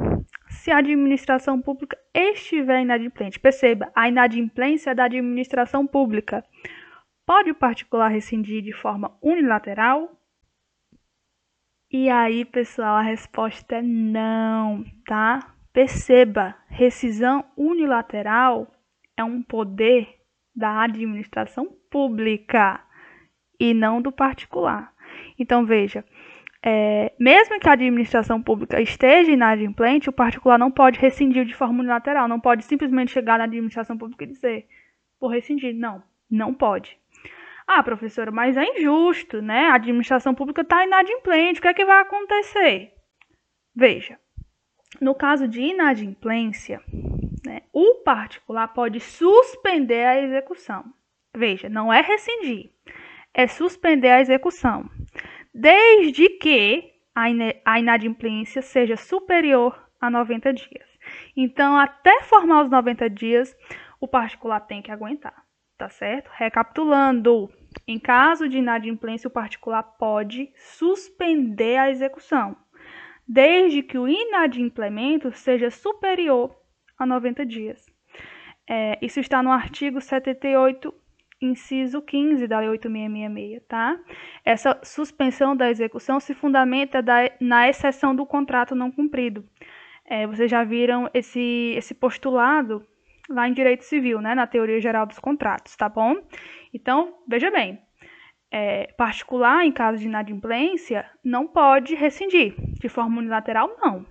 se 0.49 0.71
a 0.71 0.77
administração 0.77 1.59
pública 1.59 1.97
estiver 2.13 2.81
inadimplente, 2.81 3.39
perceba, 3.39 3.91
a 3.95 4.07
inadimplência 4.07 4.91
é 4.91 4.95
da 4.95 5.05
administração 5.05 5.87
pública, 5.87 6.45
pode 7.25 7.51
o 7.51 7.55
particular 7.55 8.09
rescindir 8.09 8.61
de 8.61 8.71
forma 8.71 9.17
unilateral? 9.21 10.11
E 11.91 12.09
aí, 12.09 12.43
pessoal, 12.45 12.97
a 12.97 13.01
resposta 13.01 13.75
é 13.75 13.81
não, 13.81 14.83
tá? 15.05 15.55
Perceba, 15.71 16.55
rescisão 16.67 17.43
unilateral 17.57 18.67
é 19.17 19.23
um 19.23 19.41
poder 19.41 20.21
da 20.55 20.83
administração 20.83 21.67
pública 21.89 22.81
e 23.59 23.73
não 23.73 24.01
do 24.01 24.11
particular. 24.11 24.93
Então, 25.37 25.65
veja, 25.65 26.03
é, 26.63 27.13
mesmo 27.19 27.59
que 27.59 27.69
a 27.69 27.73
administração 27.73 28.41
pública 28.41 28.81
esteja 28.81 29.31
inadimplente, 29.31 30.09
o 30.09 30.13
particular 30.13 30.57
não 30.57 30.71
pode 30.71 30.99
rescindir 30.99 31.45
de 31.45 31.53
forma 31.53 31.79
unilateral, 31.79 32.27
não 32.27 32.39
pode 32.39 32.65
simplesmente 32.65 33.11
chegar 33.11 33.37
na 33.37 33.43
administração 33.43 33.97
pública 33.97 34.23
e 34.23 34.27
dizer, 34.27 34.67
vou 35.19 35.29
rescindir. 35.29 35.75
Não, 35.75 36.01
não 36.29 36.53
pode. 36.53 36.97
Ah, 37.67 37.81
professora, 37.81 38.31
mas 38.31 38.55
é 38.57 38.63
injusto, 38.63 39.41
né? 39.41 39.67
A 39.67 39.75
administração 39.75 40.35
pública 40.35 40.61
está 40.61 40.83
inadimplente, 40.83 41.59
o 41.59 41.61
que 41.61 41.67
é 41.67 41.73
que 41.73 41.85
vai 41.85 42.01
acontecer? 42.01 42.93
Veja, 43.75 44.19
no 45.01 45.15
caso 45.15 45.47
de 45.47 45.61
inadimplência, 45.61 46.81
né, 47.45 47.61
o 47.73 47.95
particular 48.03 48.67
pode 48.69 48.99
suspender 48.99 50.05
a 50.05 50.21
execução. 50.21 50.85
Veja, 51.35 51.67
não 51.67 51.91
é 51.91 52.01
rescindir, 52.01 52.71
é 53.33 53.47
suspender 53.47 54.09
a 54.09 54.21
execução 54.21 54.89
desde 55.53 56.29
que 56.29 56.91
a 57.15 57.79
inadimplência 57.79 58.61
seja 58.61 58.97
superior 58.97 59.89
a 60.01 60.09
90 60.09 60.53
dias. 60.53 60.87
Então, 61.35 61.77
até 61.77 62.23
formar 62.23 62.63
os 62.63 62.69
90 62.69 63.09
dias, 63.09 63.55
o 63.99 64.07
particular 64.07 64.59
tem 64.59 64.81
que 64.81 64.91
aguentar, 64.91 65.44
tá 65.77 65.89
certo? 65.89 66.29
Recapitulando, 66.33 67.49
em 67.87 67.99
caso 67.99 68.47
de 68.47 68.57
inadimplência, 68.57 69.27
o 69.27 69.31
particular 69.31 69.83
pode 69.83 70.51
suspender 70.55 71.77
a 71.77 71.89
execução, 71.89 72.55
desde 73.27 73.83
que 73.83 73.97
o 73.97 74.07
inadimplemento 74.07 75.31
seja 75.31 75.69
superior 75.69 76.55
a 76.97 77.05
90 77.05 77.45
dias. 77.45 77.85
É, 78.67 78.97
isso 79.01 79.19
está 79.19 79.43
no 79.43 79.51
artigo 79.51 80.01
78 80.01 80.93
inciso 81.41 82.01
15 82.01 82.47
da 82.47 82.59
Lei 82.59 82.69
8666, 82.69 83.67
tá? 83.67 83.99
Essa 84.43 84.79
suspensão 84.83 85.55
da 85.55 85.69
execução 85.69 86.19
se 86.19 86.33
fundamenta 86.33 87.01
da, 87.01 87.29
na 87.39 87.69
exceção 87.69 88.15
do 88.15 88.25
contrato 88.25 88.73
não 88.73 88.91
cumprido. 88.91 89.45
É, 90.05 90.25
vocês 90.25 90.49
já 90.49 90.63
viram 90.63 91.09
esse, 91.13 91.73
esse 91.75 91.93
postulado 91.93 92.85
lá 93.29 93.47
em 93.47 93.53
direito 93.53 93.83
civil, 93.83 94.21
né, 94.21 94.35
na 94.35 94.47
teoria 94.47 94.79
geral 94.79 95.05
dos 95.05 95.19
contratos, 95.19 95.75
tá 95.75 95.89
bom? 95.89 96.15
Então, 96.73 97.15
veja 97.27 97.49
bem, 97.49 97.79
é, 98.51 98.87
particular, 98.97 99.65
em 99.65 99.71
caso 99.71 99.99
de 99.99 100.05
inadimplência, 100.05 101.05
não 101.23 101.47
pode 101.47 101.95
rescindir. 101.95 102.53
De 102.79 102.87
forma 102.87 103.19
unilateral, 103.19 103.75
não. 103.79 104.05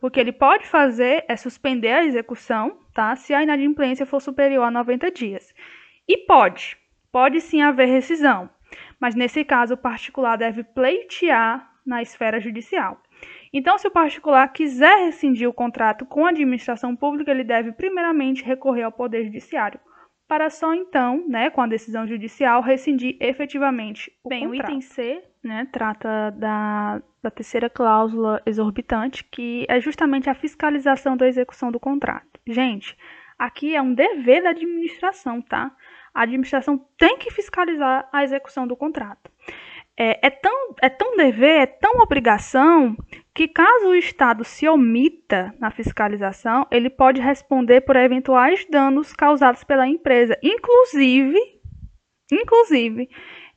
O 0.00 0.10
que 0.10 0.20
ele 0.20 0.32
pode 0.32 0.66
fazer 0.66 1.24
é 1.28 1.36
suspender 1.36 1.92
a 1.92 2.04
execução, 2.04 2.78
tá? 2.92 3.14
Se 3.16 3.32
a 3.32 3.42
inadimplência 3.42 4.06
for 4.06 4.20
superior 4.20 4.64
a 4.64 4.70
90 4.70 5.10
dias. 5.10 5.54
E 6.08 6.18
pode, 6.18 6.76
pode 7.10 7.40
sim 7.40 7.62
haver 7.62 7.88
rescisão, 7.88 8.48
mas 9.00 9.14
nesse 9.14 9.44
caso 9.44 9.74
o 9.74 9.78
particular 9.78 10.36
deve 10.36 10.62
pleitear 10.62 11.72
na 11.84 12.02
esfera 12.02 12.40
judicial. 12.40 13.00
Então, 13.58 13.78
se 13.78 13.88
o 13.88 13.90
particular 13.90 14.46
quiser 14.52 15.06
rescindir 15.06 15.48
o 15.48 15.52
contrato 15.52 16.04
com 16.04 16.26
a 16.26 16.28
administração 16.28 16.94
pública, 16.94 17.30
ele 17.30 17.42
deve 17.42 17.72
primeiramente 17.72 18.44
recorrer 18.44 18.82
ao 18.82 18.92
Poder 18.92 19.24
Judiciário, 19.24 19.80
para 20.28 20.50
só 20.50 20.74
então, 20.74 21.26
né, 21.26 21.48
com 21.48 21.62
a 21.62 21.66
decisão 21.66 22.06
judicial, 22.06 22.60
rescindir 22.60 23.16
efetivamente 23.18 24.12
o 24.22 24.28
Bem, 24.28 24.46
contrato. 24.46 24.66
o 24.66 24.70
item 24.72 24.80
C 24.82 25.24
né, 25.42 25.66
trata 25.72 26.32
da, 26.32 27.00
da 27.22 27.30
terceira 27.30 27.70
cláusula 27.70 28.42
exorbitante, 28.44 29.24
que 29.24 29.64
é 29.70 29.80
justamente 29.80 30.28
a 30.28 30.34
fiscalização 30.34 31.16
da 31.16 31.26
execução 31.26 31.72
do 31.72 31.80
contrato. 31.80 32.38
Gente, 32.46 32.94
aqui 33.38 33.74
é 33.74 33.80
um 33.80 33.94
dever 33.94 34.42
da 34.42 34.50
administração, 34.50 35.40
tá? 35.40 35.74
A 36.12 36.24
administração 36.24 36.78
tem 36.98 37.16
que 37.16 37.30
fiscalizar 37.30 38.06
a 38.12 38.22
execução 38.22 38.66
do 38.66 38.76
contrato. 38.76 39.30
É, 39.98 40.26
é, 40.26 40.30
tão, 40.30 40.74
é 40.82 40.90
tão 40.90 41.16
dever, 41.16 41.62
é 41.62 41.66
tão 41.66 42.00
obrigação, 42.00 42.94
que 43.34 43.48
caso 43.48 43.88
o 43.88 43.94
Estado 43.94 44.44
se 44.44 44.68
omita 44.68 45.54
na 45.58 45.70
fiscalização, 45.70 46.66
ele 46.70 46.90
pode 46.90 47.20
responder 47.20 47.80
por 47.80 47.96
eventuais 47.96 48.66
danos 48.70 49.14
causados 49.14 49.64
pela 49.64 49.88
empresa, 49.88 50.38
inclusive, 50.42 51.38
inclusive 52.30 53.08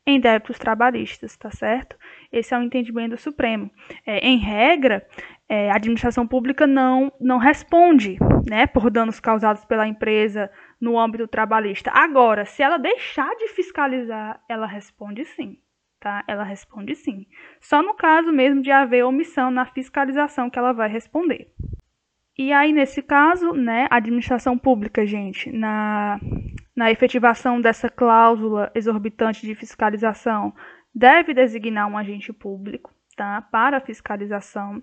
em 0.08 0.20
débitos 0.20 0.58
trabalhistas, 0.58 1.36
tá 1.36 1.52
certo? 1.52 1.98
Esse 2.32 2.54
é 2.54 2.58
o 2.58 2.64
entendimento 2.64 3.12
do 3.12 3.18
Supremo. 3.18 3.70
É, 4.06 4.20
em 4.20 4.38
regra, 4.38 5.06
é, 5.48 5.70
a 5.70 5.76
administração 5.76 6.26
pública 6.26 6.66
não, 6.66 7.12
não 7.20 7.38
responde 7.38 8.18
né, 8.50 8.66
por 8.66 8.90
danos 8.90 9.20
causados 9.20 9.66
pela 9.66 9.88
empresa 9.88 10.50
no 10.80 10.98
âmbito 10.98 11.28
trabalhista. 11.28 11.92
Agora, 11.94 12.46
se 12.46 12.64
ela 12.64 12.78
deixar 12.78 13.36
de 13.36 13.50
fiscalizar, 13.50 14.42
ela 14.50 14.66
responde 14.66 15.26
sim 15.26 15.58
tá? 16.00 16.24
Ela 16.28 16.44
responde 16.44 16.96
sim. 16.96 17.26
Só 17.60 17.82
no 17.82 17.94
caso 17.94 18.32
mesmo 18.32 18.62
de 18.62 18.72
haver 18.72 19.04
omissão 19.04 19.52
na 19.52 19.66
fiscalização 19.66 20.50
que 20.50 20.58
ela 20.58 20.74
vai 20.74 20.90
responder. 20.90 21.52
E 22.38 22.54
aí, 22.54 22.72
nesse 22.72 23.02
caso, 23.02 23.52
né, 23.52 23.86
a 23.90 23.98
administração 23.98 24.58
pública, 24.58 25.06
gente, 25.06 25.52
na, 25.52 26.18
na 26.74 26.90
efetivação 26.90 27.60
dessa 27.60 27.90
cláusula 27.90 28.72
exorbitante 28.74 29.46
de 29.46 29.54
fiscalização, 29.54 30.54
deve 30.96 31.34
designar 31.34 31.88
um 31.92 31.98
agente 31.98 32.32
público, 32.32 32.94
tá? 33.18 33.42
Para 33.42 33.82
fiscalização. 33.82 34.82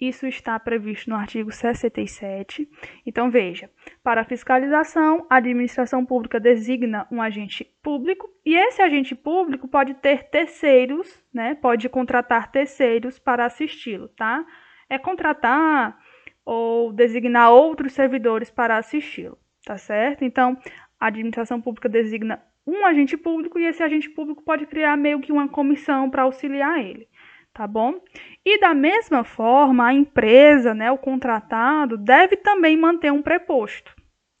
Isso 0.00 0.26
está 0.26 0.58
previsto 0.58 1.10
no 1.10 1.16
artigo 1.16 1.52
67. 1.52 2.66
Então, 3.04 3.30
veja: 3.30 3.70
para 4.02 4.22
a 4.22 4.24
fiscalização, 4.24 5.26
a 5.28 5.36
administração 5.36 6.06
pública 6.06 6.40
designa 6.40 7.06
um 7.12 7.20
agente 7.20 7.64
público 7.82 8.26
e 8.44 8.56
esse 8.56 8.80
agente 8.80 9.14
público 9.14 9.68
pode 9.68 9.92
ter 9.94 10.30
terceiros, 10.30 11.22
né? 11.34 11.54
Pode 11.54 11.86
contratar 11.90 12.50
terceiros 12.50 13.18
para 13.18 13.44
assisti-lo, 13.44 14.08
tá? 14.08 14.46
É 14.88 14.98
contratar 14.98 15.98
ou 16.46 16.92
designar 16.94 17.50
outros 17.52 17.92
servidores 17.92 18.50
para 18.50 18.78
assisti-lo, 18.78 19.36
tá 19.66 19.76
certo? 19.76 20.24
Então, 20.24 20.56
a 20.98 21.08
administração 21.08 21.60
pública 21.60 21.90
designa 21.90 22.42
um 22.66 22.86
agente 22.86 23.16
público 23.18 23.58
e 23.58 23.66
esse 23.66 23.82
agente 23.82 24.08
público 24.08 24.42
pode 24.42 24.64
criar 24.66 24.96
meio 24.96 25.20
que 25.20 25.32
uma 25.32 25.48
comissão 25.48 26.08
para 26.08 26.22
auxiliar 26.22 26.78
ele 26.78 27.06
tá 27.52 27.66
bom? 27.66 28.00
E 28.44 28.58
da 28.58 28.74
mesma 28.74 29.24
forma, 29.24 29.86
a 29.86 29.94
empresa, 29.94 30.74
né, 30.74 30.90
o 30.90 30.98
contratado, 30.98 31.96
deve 31.96 32.36
também 32.36 32.76
manter 32.76 33.12
um 33.12 33.22
preposto, 33.22 33.94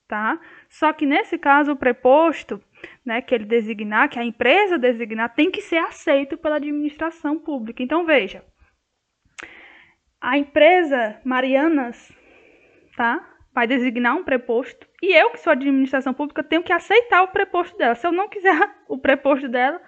tá? 0.08 0.40
Só 0.68 0.92
que 0.92 1.06
nesse 1.06 1.36
caso, 1.38 1.72
o 1.72 1.76
preposto, 1.76 2.62
né, 3.04 3.20
que 3.20 3.34
ele 3.34 3.44
designar, 3.44 4.08
que 4.08 4.18
a 4.18 4.24
empresa 4.24 4.78
designar, 4.78 5.34
tem 5.34 5.50
que 5.50 5.60
ser 5.60 5.78
aceito 5.78 6.38
pela 6.38 6.56
administração 6.56 7.38
pública. 7.38 7.82
Então, 7.82 8.06
veja, 8.06 8.44
a 10.20 10.38
empresa 10.38 11.20
Marianas, 11.24 12.12
tá? 12.96 13.26
Vai 13.52 13.66
designar 13.66 14.16
um 14.16 14.22
preposto 14.22 14.86
e 15.02 15.12
eu, 15.12 15.30
que 15.30 15.40
sou 15.40 15.52
administração 15.52 16.14
pública, 16.14 16.44
tenho 16.44 16.62
que 16.62 16.72
aceitar 16.72 17.22
o 17.22 17.28
preposto 17.28 17.76
dela. 17.76 17.96
Se 17.96 18.06
eu 18.06 18.12
não 18.12 18.28
quiser 18.28 18.56
o 18.88 18.96
preposto 18.98 19.48
dela, 19.48 19.80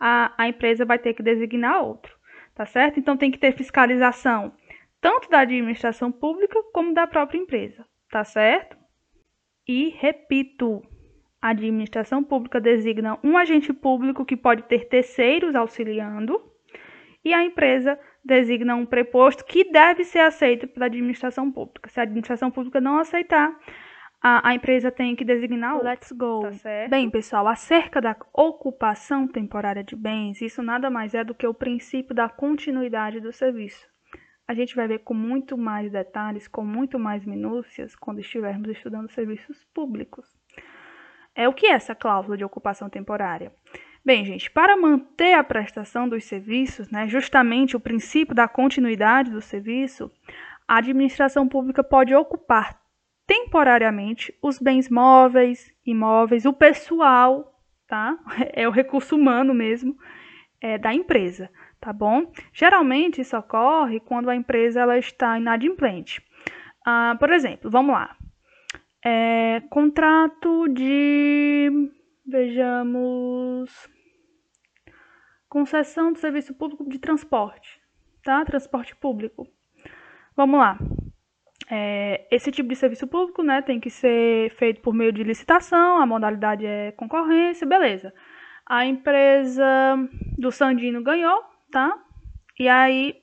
a, 0.00 0.32
a 0.38 0.48
empresa 0.48 0.84
vai 0.84 0.98
ter 0.98 1.12
que 1.12 1.22
designar 1.22 1.82
outro 1.82 2.15
tá 2.56 2.64
certo? 2.64 2.98
Então 2.98 3.16
tem 3.16 3.30
que 3.30 3.38
ter 3.38 3.52
fiscalização 3.52 4.52
tanto 5.00 5.28
da 5.28 5.40
administração 5.40 6.10
pública 6.10 6.60
como 6.72 6.94
da 6.94 7.06
própria 7.06 7.38
empresa, 7.38 7.86
tá 8.10 8.24
certo? 8.24 8.76
E 9.68 9.90
repito, 9.90 10.82
a 11.40 11.50
administração 11.50 12.24
pública 12.24 12.60
designa 12.60 13.18
um 13.22 13.36
agente 13.36 13.72
público 13.72 14.24
que 14.24 14.36
pode 14.36 14.62
ter 14.62 14.88
terceiros 14.88 15.54
auxiliando 15.54 16.42
e 17.22 17.34
a 17.34 17.44
empresa 17.44 17.98
designa 18.24 18.74
um 18.74 18.86
preposto 18.86 19.44
que 19.44 19.70
deve 19.70 20.02
ser 20.02 20.20
aceito 20.20 20.66
pela 20.66 20.86
administração 20.86 21.52
pública. 21.52 21.90
Se 21.90 22.00
a 22.00 22.04
administração 22.04 22.50
pública 22.50 22.80
não 22.80 22.98
aceitar, 22.98 23.54
a, 24.22 24.48
a 24.48 24.54
empresa 24.54 24.90
tem 24.90 25.14
que 25.14 25.24
designar 25.24 25.76
o 25.76 25.82
Let's 25.82 26.12
Go. 26.12 26.42
Tá 26.42 26.88
Bem, 26.88 27.10
pessoal, 27.10 27.46
acerca 27.46 28.00
da 28.00 28.16
ocupação 28.32 29.28
temporária 29.28 29.84
de 29.84 29.94
bens, 29.94 30.40
isso 30.40 30.62
nada 30.62 30.90
mais 30.90 31.14
é 31.14 31.22
do 31.22 31.34
que 31.34 31.46
o 31.46 31.54
princípio 31.54 32.14
da 32.14 32.28
continuidade 32.28 33.20
do 33.20 33.32
serviço. 33.32 33.86
A 34.48 34.54
gente 34.54 34.76
vai 34.76 34.86
ver 34.86 35.00
com 35.00 35.12
muito 35.12 35.58
mais 35.58 35.90
detalhes, 35.90 36.46
com 36.46 36.64
muito 36.64 36.98
mais 36.98 37.24
minúcias, 37.24 37.96
quando 37.96 38.20
estivermos 38.20 38.68
estudando 38.68 39.10
serviços 39.10 39.64
públicos. 39.74 40.26
É 41.34 41.48
o 41.48 41.52
que 41.52 41.66
é 41.66 41.72
essa 41.72 41.94
cláusula 41.94 42.36
de 42.36 42.44
ocupação 42.44 42.88
temporária? 42.88 43.52
Bem, 44.04 44.24
gente, 44.24 44.48
para 44.50 44.76
manter 44.76 45.34
a 45.34 45.42
prestação 45.42 46.08
dos 46.08 46.24
serviços, 46.24 46.88
né, 46.90 47.08
justamente 47.08 47.76
o 47.76 47.80
princípio 47.80 48.34
da 48.34 48.46
continuidade 48.46 49.32
do 49.32 49.42
serviço, 49.42 50.10
a 50.66 50.78
administração 50.78 51.48
pública 51.48 51.82
pode 51.82 52.14
ocupar 52.14 52.80
temporariamente 53.26 54.32
os 54.40 54.58
bens 54.58 54.88
móveis, 54.88 55.72
imóveis, 55.84 56.46
o 56.46 56.52
pessoal, 56.52 57.60
tá? 57.86 58.18
É 58.52 58.68
o 58.68 58.70
recurso 58.70 59.16
humano 59.16 59.52
mesmo 59.52 59.96
é, 60.60 60.78
da 60.78 60.94
empresa, 60.94 61.50
tá 61.80 61.92
bom? 61.92 62.32
Geralmente 62.52 63.20
isso 63.20 63.36
ocorre 63.36 64.00
quando 64.00 64.30
a 64.30 64.36
empresa 64.36 64.80
ela 64.80 64.98
está 64.98 65.36
inadimplente. 65.38 66.22
Ah, 66.84 67.16
por 67.18 67.32
exemplo, 67.32 67.70
vamos 67.70 67.94
lá. 67.94 68.16
É, 69.04 69.62
contrato 69.70 70.68
de, 70.68 71.70
vejamos, 72.26 73.70
concessão 75.48 76.12
do 76.12 76.18
serviço 76.18 76.54
público 76.54 76.88
de 76.88 76.98
transporte, 76.98 77.80
tá? 78.22 78.44
Transporte 78.44 78.94
público. 78.96 79.46
Vamos 80.36 80.58
lá. 80.58 80.78
É, 81.70 82.26
esse 82.30 82.52
tipo 82.52 82.68
de 82.68 82.76
serviço 82.76 83.06
público 83.06 83.42
né, 83.42 83.62
tem 83.62 83.80
que 83.80 83.90
ser 83.90 84.50
feito 84.56 84.80
por 84.80 84.94
meio 84.94 85.12
de 85.12 85.24
licitação, 85.24 85.98
a 86.00 86.06
modalidade 86.06 86.64
é 86.64 86.92
concorrência, 86.92 87.66
beleza. 87.66 88.12
A 88.64 88.84
empresa 88.84 89.64
do 90.38 90.52
Sandino 90.52 91.02
ganhou, 91.02 91.42
tá? 91.70 91.98
E 92.58 92.68
aí 92.68 93.14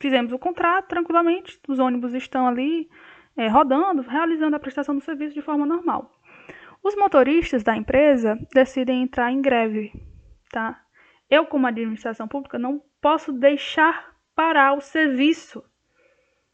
fizemos 0.00 0.32
o 0.32 0.38
contrato 0.38 0.88
tranquilamente, 0.88 1.58
os 1.68 1.78
ônibus 1.78 2.14
estão 2.14 2.46
ali 2.46 2.88
é, 3.36 3.48
rodando, 3.48 4.02
realizando 4.02 4.56
a 4.56 4.60
prestação 4.60 4.94
do 4.96 5.04
serviço 5.04 5.34
de 5.34 5.42
forma 5.42 5.66
normal. 5.66 6.10
Os 6.82 6.94
motoristas 6.96 7.62
da 7.62 7.76
empresa 7.76 8.38
decidem 8.54 9.02
entrar 9.02 9.32
em 9.32 9.42
greve, 9.42 9.92
tá? 10.50 10.80
Eu, 11.28 11.46
como 11.46 11.66
administração 11.66 12.28
pública, 12.28 12.58
não 12.58 12.80
posso 13.00 13.32
deixar 13.32 14.14
parar 14.34 14.74
o 14.74 14.80
serviço 14.80 15.64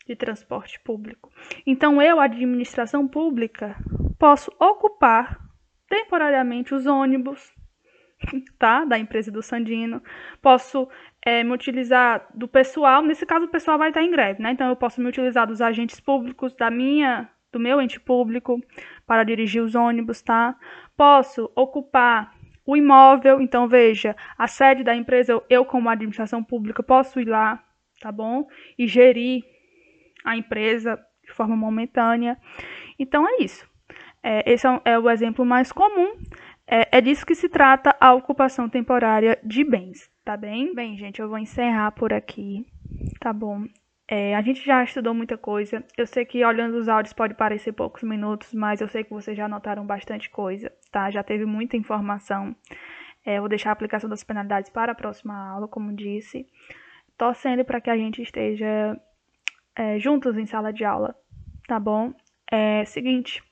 de 0.06 0.16
transporte 0.16 0.80
público. 0.80 1.30
Então, 1.66 2.00
eu, 2.00 2.20
administração 2.20 3.06
pública, 3.06 3.76
posso 4.18 4.52
ocupar 4.58 5.38
temporariamente 5.88 6.74
os 6.74 6.86
ônibus, 6.86 7.52
tá? 8.58 8.84
Da 8.84 8.98
empresa 8.98 9.30
do 9.30 9.42
Sandino. 9.42 10.02
Posso 10.40 10.88
é, 11.24 11.44
me 11.44 11.52
utilizar 11.52 12.26
do 12.34 12.48
pessoal, 12.48 13.02
nesse 13.02 13.26
caso 13.26 13.46
o 13.46 13.50
pessoal 13.50 13.78
vai 13.78 13.88
estar 13.88 14.02
em 14.02 14.10
greve, 14.10 14.42
né? 14.42 14.50
Então, 14.52 14.68
eu 14.68 14.76
posso 14.76 15.00
me 15.00 15.08
utilizar 15.08 15.46
dos 15.46 15.60
agentes 15.60 16.00
públicos 16.00 16.54
da 16.54 16.70
minha, 16.70 17.28
do 17.52 17.60
meu 17.60 17.80
ente 17.80 18.00
público 18.00 18.60
para 19.06 19.24
dirigir 19.24 19.62
os 19.62 19.74
ônibus, 19.74 20.22
tá? 20.22 20.56
Posso 20.96 21.50
ocupar 21.54 22.34
o 22.64 22.76
imóvel, 22.76 23.40
então 23.40 23.66
veja, 23.66 24.16
a 24.38 24.46
sede 24.46 24.84
da 24.84 24.94
empresa, 24.94 25.32
eu, 25.32 25.44
eu 25.50 25.64
como 25.64 25.88
administração 25.88 26.42
pública 26.42 26.82
posso 26.82 27.20
ir 27.20 27.26
lá, 27.26 27.62
tá 28.00 28.12
bom? 28.12 28.46
E 28.78 28.86
gerir 28.86 29.42
a 30.24 30.36
empresa 30.36 30.98
de 31.24 31.32
forma 31.32 31.56
momentânea. 31.56 32.38
Então 32.98 33.26
é 33.28 33.42
isso. 33.42 33.66
É, 34.22 34.50
esse 34.50 34.66
é, 34.66 34.80
é, 34.84 34.98
o 34.98 35.10
exemplo 35.10 35.44
mais 35.44 35.72
comum. 35.72 36.16
É, 36.66 36.98
é 36.98 37.00
disso 37.00 37.26
que 37.26 37.34
se 37.34 37.48
trata 37.48 37.94
a 38.00 38.14
ocupação 38.14 38.68
temporária 38.68 39.38
de 39.42 39.64
bens, 39.64 40.08
tá 40.24 40.36
bem? 40.36 40.74
Bem, 40.74 40.96
gente, 40.96 41.20
eu 41.20 41.28
vou 41.28 41.38
encerrar 41.38 41.90
por 41.92 42.12
aqui, 42.12 42.64
tá 43.20 43.32
bom? 43.32 43.64
É, 44.08 44.34
a 44.36 44.42
gente 44.42 44.64
já 44.64 44.82
estudou 44.84 45.14
muita 45.14 45.36
coisa. 45.36 45.82
Eu 45.96 46.06
sei 46.06 46.24
que 46.24 46.44
olhando 46.44 46.76
os 46.76 46.88
áudios 46.88 47.12
pode 47.12 47.34
parecer 47.34 47.72
poucos 47.72 48.02
minutos, 48.02 48.52
mas 48.54 48.80
eu 48.80 48.88
sei 48.88 49.02
que 49.04 49.10
vocês 49.10 49.36
já 49.36 49.46
anotaram 49.46 49.86
bastante 49.86 50.30
coisa, 50.30 50.70
tá? 50.90 51.10
Já 51.10 51.22
teve 51.22 51.44
muita 51.44 51.76
informação. 51.76 52.54
É, 53.24 53.40
vou 53.40 53.48
deixar 53.48 53.70
a 53.70 53.72
aplicação 53.72 54.10
das 54.10 54.22
penalidades 54.22 54.70
para 54.70 54.92
a 54.92 54.94
próxima 54.94 55.34
aula, 55.50 55.68
como 55.68 55.94
disse. 55.94 56.46
Torcendo 57.16 57.64
para 57.64 57.80
que 57.80 57.90
a 57.90 57.96
gente 57.96 58.20
esteja 58.20 59.00
é, 59.76 59.98
juntos 59.98 60.36
em 60.36 60.46
sala 60.46 60.72
de 60.72 60.84
aula, 60.84 61.14
tá 61.66 61.78
bom? 61.78 62.12
É 62.50 62.84
seguinte, 62.84 63.42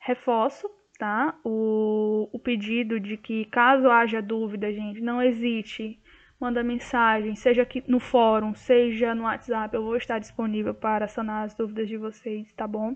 reforço, 0.00 0.68
tá? 0.98 1.36
O, 1.44 2.28
o 2.32 2.38
pedido 2.38 3.00
de 3.00 3.16
que, 3.16 3.44
caso 3.46 3.90
haja 3.90 4.22
dúvida, 4.22 4.72
gente, 4.72 5.00
não 5.00 5.22
hesite 5.22 6.00
manda 6.40 6.62
mensagem, 6.62 7.34
seja 7.34 7.62
aqui 7.62 7.82
no 7.88 7.98
fórum, 7.98 8.54
seja 8.54 9.14
no 9.14 9.24
WhatsApp, 9.24 9.74
eu 9.74 9.82
vou 9.82 9.96
estar 9.96 10.18
disponível 10.18 10.74
para 10.74 11.08
sanar 11.08 11.44
as 11.44 11.54
dúvidas 11.54 11.88
de 11.88 11.96
vocês, 11.96 12.52
tá 12.54 12.66
bom? 12.66 12.94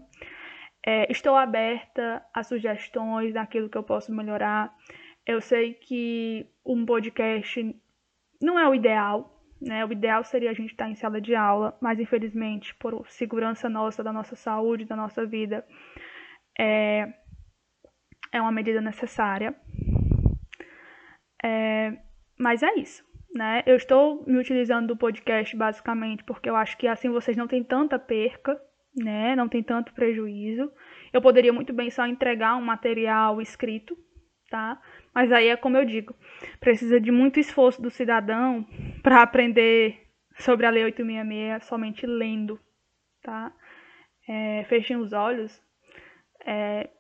É, 0.85 1.11
estou 1.11 1.35
aberta 1.35 2.23
a 2.35 2.43
sugestões 2.43 3.33
daquilo 3.33 3.69
que 3.69 3.79
eu 3.79 3.83
posso 3.83 4.13
melhorar. 4.13 4.75
Eu 5.27 5.41
sei 5.41 5.75
que 5.75 6.47
um 6.65 6.85
podcast 6.85 7.75
não 8.41 8.59
é 8.59 8.69
o 8.69 8.75
ideal, 8.75 9.38
né? 9.61 9.85
O 9.85 9.93
ideal 9.93 10.23
seria 10.25 10.51
a 10.51 10.55
gente 10.55 10.71
estar 10.71 10.89
em 10.89 10.95
sala 10.95 11.21
de 11.21 11.35
aula, 11.35 11.77
mas 11.81 11.99
infelizmente, 11.99 12.75
por 12.75 13.07
segurança 13.09 13.69
nossa, 13.69 14.03
da 14.03 14.13
nossa 14.13 14.37
saúde, 14.37 14.85
da 14.85 14.97
nossa 14.97 15.27
vida, 15.27 15.65
é, 16.59 17.13
é 18.33 18.41
uma 18.41 18.53
medida 18.53 18.81
necessária. 18.81 19.55
É, 21.43 21.97
mas 22.39 22.63
é 22.63 22.75
isso 22.75 23.09
né? 23.35 23.63
Eu 23.67 23.77
estou 23.77 24.25
me 24.27 24.39
utilizando 24.39 24.89
do 24.89 24.97
podcast 24.97 25.57
basicamente 25.57 26.25
porque 26.25 26.49
eu 26.49 26.57
acho 26.57 26.77
que 26.77 26.87
assim 26.87 27.11
vocês 27.11 27.37
não 27.37 27.47
têm 27.47 27.63
tanta 27.63 27.99
perca, 27.99 28.61
né? 28.97 29.37
Não 29.37 29.49
tem 29.49 29.63
tanto 29.63 29.93
prejuízo. 29.93 30.71
Eu 31.13 31.21
poderia 31.21 31.53
muito 31.53 31.73
bem 31.73 31.91
só 31.91 32.07
entregar 32.07 32.57
um 32.57 32.63
material 32.63 33.41
escrito, 33.41 33.97
tá? 34.51 34.81
Mas 35.15 35.33
aí 35.33 35.49
é 35.49 35.57
como 35.57 35.77
eu 35.77 35.85
digo, 35.85 36.15
precisa 36.61 37.01
de 37.01 37.11
muito 37.11 37.39
esforço 37.41 37.81
do 37.81 37.91
cidadão 37.91 38.67
para 39.03 39.23
aprender 39.23 40.07
sobre 40.39 40.67
a 40.67 40.71
Lei 40.71 40.85
866 40.85 41.65
somente 41.65 42.07
lendo, 42.07 42.59
tá? 43.23 43.53
É, 44.29 44.65
fechem 44.69 44.97
os 44.97 45.13
olhos, 45.13 45.61
é, 46.45 46.91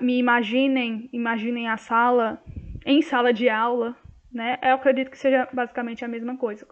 me 0.00 0.18
imaginem, 0.18 1.08
imaginem 1.12 1.68
a 1.68 1.76
sala 1.76 2.42
em 2.84 3.00
sala 3.00 3.32
de 3.32 3.48
aula, 3.48 3.96
né? 4.30 4.58
Eu 4.62 4.74
acredito 4.74 5.10
que 5.10 5.18
seja 5.18 5.48
basicamente 5.52 6.04
a 6.04 6.08
mesma 6.08 6.36
coisa. 6.36 6.66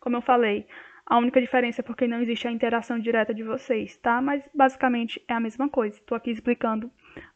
Como 0.00 0.16
eu 0.16 0.22
falei, 0.22 0.66
a 1.06 1.18
única 1.18 1.40
diferença 1.40 1.80
é 1.80 1.84
porque 1.84 2.06
não 2.06 2.20
existe 2.20 2.48
a 2.48 2.52
interação 2.52 2.98
direta 2.98 3.34
de 3.34 3.42
vocês, 3.42 3.96
tá? 3.98 4.20
Mas 4.20 4.42
basicamente 4.54 5.22
é 5.28 5.34
a 5.34 5.40
mesma 5.40 5.68
coisa. 5.68 5.96
Estou 5.96 6.16
aqui 6.16 6.30
explicando 6.30 6.90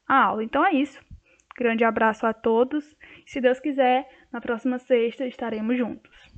a 0.07 0.25
aula. 0.25 0.43
Então 0.43 0.65
é 0.65 0.73
isso. 0.73 1.01
Grande 1.57 1.85
abraço 1.85 2.27
a 2.27 2.33
todos. 2.33 2.97
Se 3.27 3.41
Deus 3.41 3.61
quiser, 3.61 4.09
na 4.33 4.41
próxima 4.41 4.79
sexta 4.79 5.25
estaremos 5.27 5.79
juntos. 5.79 6.34